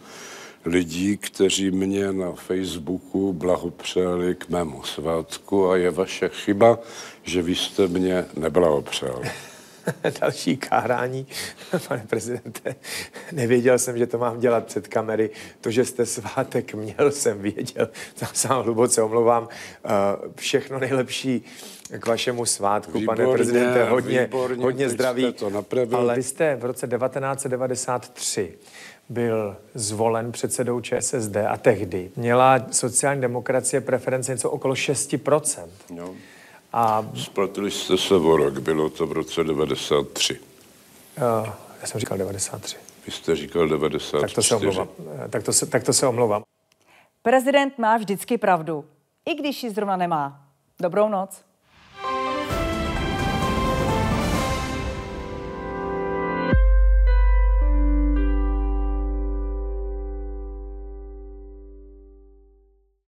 lidí, 0.65 1.17
kteří 1.17 1.71
mě 1.71 2.13
na 2.13 2.33
Facebooku 2.33 3.33
blahopřáli 3.33 4.35
k 4.35 4.49
mému 4.49 4.83
svátku 4.83 5.71
a 5.71 5.77
je 5.77 5.91
vaše 5.91 6.29
chyba, 6.29 6.79
že 7.23 7.43
vy 7.43 7.55
jste 7.55 7.89
mě 7.89 8.25
neblahopřáli. 8.37 9.31
další 10.21 10.57
kárání. 10.57 11.27
Pane 11.89 12.05
prezidente, 12.09 12.75
nevěděl 13.33 13.79
jsem, 13.79 13.99
že 13.99 14.07
to 14.07 14.19
mám 14.19 14.41
dělat 14.41 14.67
před 14.67 14.89
kamery. 14.89 15.31
To, 15.61 15.71
že 15.71 15.85
jste 15.85 16.07
svátek 16.07 16.75
měl, 16.75 17.11
jsem 17.11 17.43
věděl. 17.43 17.89
To 18.19 18.27
sám 18.33 18.65
hluboce 18.65 19.03
omlouvám. 19.03 19.49
Eh, 19.85 19.89
všechno 20.37 20.79
nejlepší 20.79 21.45
k 21.99 22.07
vašemu 22.07 22.47
svátku, 22.47 22.99
výborně, 22.99 23.25
pane 23.25 23.37
prezidente. 23.37 23.85
Hodně, 23.85 24.21
výborně, 24.21 24.65
hodně 24.65 24.89
zdraví. 24.89 25.33
To 25.33 25.65
Ale 25.93 26.15
vy 26.15 26.23
jste 26.23 26.57
v 26.57 26.65
roce 26.65 26.89
1993 26.89 28.59
byl 29.09 29.57
zvolen 29.75 30.33
předsedou 30.33 30.81
ČSSD 30.81 31.37
a 31.37 31.57
tehdy 31.57 32.11
měla 32.17 32.67
sociální 32.71 33.21
demokracie 33.21 33.81
preference 33.81 34.33
něco 34.33 34.51
okolo 34.51 34.75
6%. 34.75 35.69
No. 35.91 36.15
A... 36.73 37.05
Spletli 37.15 37.71
jste 37.71 37.99
se 37.99 38.15
o 38.15 38.37
rok, 38.37 38.59
bylo 38.59 38.89
to 38.89 39.07
v 39.07 39.13
roce 39.13 39.45
93. 39.45 40.41
Uh, 40.41 40.43
eh, 41.47 41.53
já 41.81 41.87
jsem 41.87 42.01
říkal 42.01 42.19
93. 42.19 42.77
Vy 43.07 43.13
jste 43.13 43.37
říkal 43.37 43.69
94. 43.69 44.21
Tak 44.21 44.33
to 44.33 44.43
se 44.43 44.57
omlouvám. 44.57 44.89
Eh, 45.25 45.29
tak 45.29 45.43
to 45.43 45.53
se, 45.53 45.67
tak 45.67 45.85
to 45.85 45.93
se 45.93 46.07
omlouvám. 46.07 46.43
Prezident 47.23 47.79
má 47.79 47.97
vždycky 47.97 48.39
pravdu, 48.39 48.85
i 49.27 49.35
když 49.35 49.63
ji 49.63 49.71
zrovna 49.71 49.97
nemá. 49.97 50.45
Dobrou 50.81 51.09
noc. 51.09 51.48